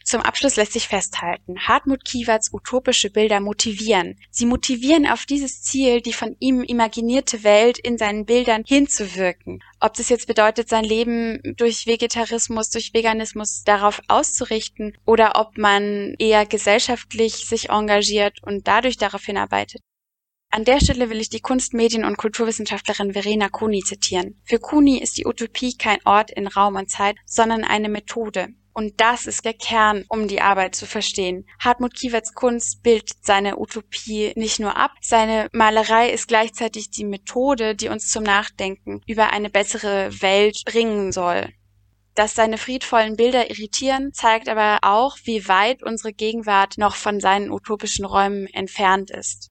Zum 0.09 0.23
Abschluss 0.23 0.55
lässt 0.55 0.73
sich 0.73 0.87
festhalten, 0.87 1.59
Hartmut 1.67 2.03
Kiewerts 2.03 2.51
utopische 2.51 3.11
Bilder 3.11 3.39
motivieren. 3.39 4.19
Sie 4.31 4.47
motivieren 4.47 5.05
auf 5.05 5.27
dieses 5.27 5.61
Ziel, 5.61 6.01
die 6.01 6.13
von 6.13 6.35
ihm 6.39 6.63
imaginierte 6.63 7.43
Welt 7.43 7.77
in 7.77 7.99
seinen 7.99 8.25
Bildern 8.25 8.63
hinzuwirken. 8.65 9.59
Ob 9.79 9.93
das 9.93 10.09
jetzt 10.09 10.25
bedeutet, 10.25 10.67
sein 10.67 10.83
Leben 10.83 11.39
durch 11.57 11.85
Vegetarismus, 11.85 12.71
durch 12.71 12.91
Veganismus 12.91 13.61
darauf 13.63 14.01
auszurichten 14.07 14.97
oder 15.05 15.33
ob 15.35 15.59
man 15.59 16.15
eher 16.17 16.47
gesellschaftlich 16.47 17.47
sich 17.47 17.69
engagiert 17.69 18.39
und 18.41 18.67
dadurch 18.67 18.97
darauf 18.97 19.23
hinarbeitet. 19.23 19.83
An 20.49 20.65
der 20.65 20.79
Stelle 20.79 21.11
will 21.11 21.21
ich 21.21 21.29
die 21.29 21.41
Kunst-, 21.41 21.75
Medien- 21.75 22.05
und 22.05 22.17
Kulturwissenschaftlerin 22.17 23.13
Verena 23.13 23.49
Kuni 23.49 23.83
zitieren. 23.83 24.41
Für 24.43 24.57
Kuni 24.57 24.97
ist 24.97 25.19
die 25.19 25.27
Utopie 25.27 25.77
kein 25.77 25.99
Ort 26.05 26.31
in 26.31 26.47
Raum 26.47 26.77
und 26.77 26.89
Zeit, 26.89 27.17
sondern 27.27 27.63
eine 27.63 27.89
Methode. 27.89 28.47
Und 28.73 29.01
das 29.01 29.25
ist 29.25 29.45
der 29.45 29.53
Kern, 29.53 30.05
um 30.09 30.27
die 30.27 30.41
Arbeit 30.41 30.75
zu 30.75 30.85
verstehen. 30.85 31.45
Hartmut 31.59 31.93
Kiewerts 31.95 32.33
Kunst 32.33 32.83
bildet 32.83 33.11
seine 33.21 33.59
Utopie 33.59 34.31
nicht 34.35 34.59
nur 34.59 34.77
ab, 34.77 34.91
seine 35.01 35.49
Malerei 35.51 36.09
ist 36.09 36.27
gleichzeitig 36.27 36.89
die 36.89 37.05
Methode, 37.05 37.75
die 37.75 37.89
uns 37.89 38.09
zum 38.09 38.23
Nachdenken 38.23 39.01
über 39.07 39.31
eine 39.31 39.49
bessere 39.49 40.09
Welt 40.21 40.63
bringen 40.65 41.11
soll. 41.11 41.49
Dass 42.15 42.35
seine 42.35 42.57
friedvollen 42.57 43.15
Bilder 43.15 43.49
irritieren, 43.49 44.11
zeigt 44.13 44.49
aber 44.49 44.79
auch, 44.81 45.17
wie 45.23 45.47
weit 45.47 45.83
unsere 45.83 46.13
Gegenwart 46.13 46.77
noch 46.77 46.95
von 46.95 47.19
seinen 47.19 47.51
utopischen 47.51 48.05
Räumen 48.05 48.47
entfernt 48.47 49.09
ist. 49.09 49.49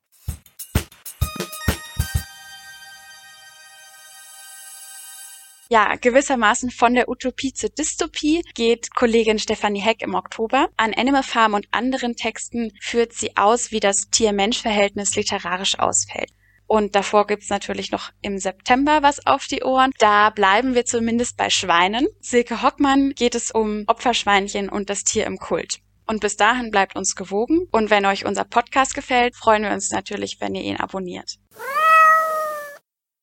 Ja, 5.70 5.96
gewissermaßen 5.96 6.70
von 6.70 6.94
der 6.94 7.11
Utopie 7.11 7.52
zur 7.52 7.68
Dystopie 7.68 8.42
geht 8.54 8.94
Kollegin 8.94 9.38
Stefanie 9.38 9.83
Heck 9.83 10.00
im 10.00 10.14
Oktober. 10.14 10.70
An 10.78 10.94
Animal 10.94 11.22
Farm 11.22 11.52
und 11.52 11.68
anderen 11.72 12.16
Texten 12.16 12.72
führt 12.81 13.12
sie 13.12 13.37
aus, 13.37 13.70
wie 13.70 13.78
das 13.78 14.09
Tier-Mensch-Verhältnis 14.11 15.14
literarisch 15.14 15.78
ausfällt. 15.78 16.31
Und 16.66 16.94
davor 16.94 17.26
gibt's 17.26 17.50
natürlich 17.50 17.90
noch 17.90 18.12
im 18.22 18.38
September 18.38 19.02
was 19.02 19.26
auf 19.26 19.46
die 19.46 19.62
Ohren. 19.62 19.92
Da 19.98 20.31
bleiben 20.31 20.74
wir 20.74 20.87
zumindest 20.87 21.37
bei 21.37 21.50
Schweinen. 21.50 22.07
Silke 22.18 22.62
Hockmann 22.62 23.11
geht 23.11 23.35
es 23.35 23.50
um 23.50 23.85
Opferschweinchen 23.88 24.70
und 24.70 24.88
das 24.88 25.04
Tier 25.04 25.26
im 25.26 25.37
Kult. 25.37 25.81
Und 26.07 26.22
bis 26.22 26.37
dahin 26.37 26.70
bleibt 26.70 26.96
uns 26.96 27.14
gewogen. 27.14 27.68
Und 27.72 27.90
wenn 27.90 28.07
euch 28.07 28.24
unser 28.24 28.44
Podcast 28.44 28.94
gefällt, 28.94 29.37
freuen 29.37 29.64
wir 29.64 29.72
uns 29.72 29.90
natürlich, 29.90 30.38
wenn 30.40 30.54
ihr 30.54 30.62
ihn 30.62 30.78
abonniert. 30.78 31.37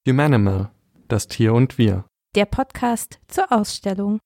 Humanimal, 0.08 0.70
das 1.08 1.28
Tier 1.28 1.52
und 1.56 1.80
wir 1.80 2.06
Der 2.36 2.46
Podcast 2.46 3.20
zur 3.30 3.50
Ausstellung. 3.50 4.20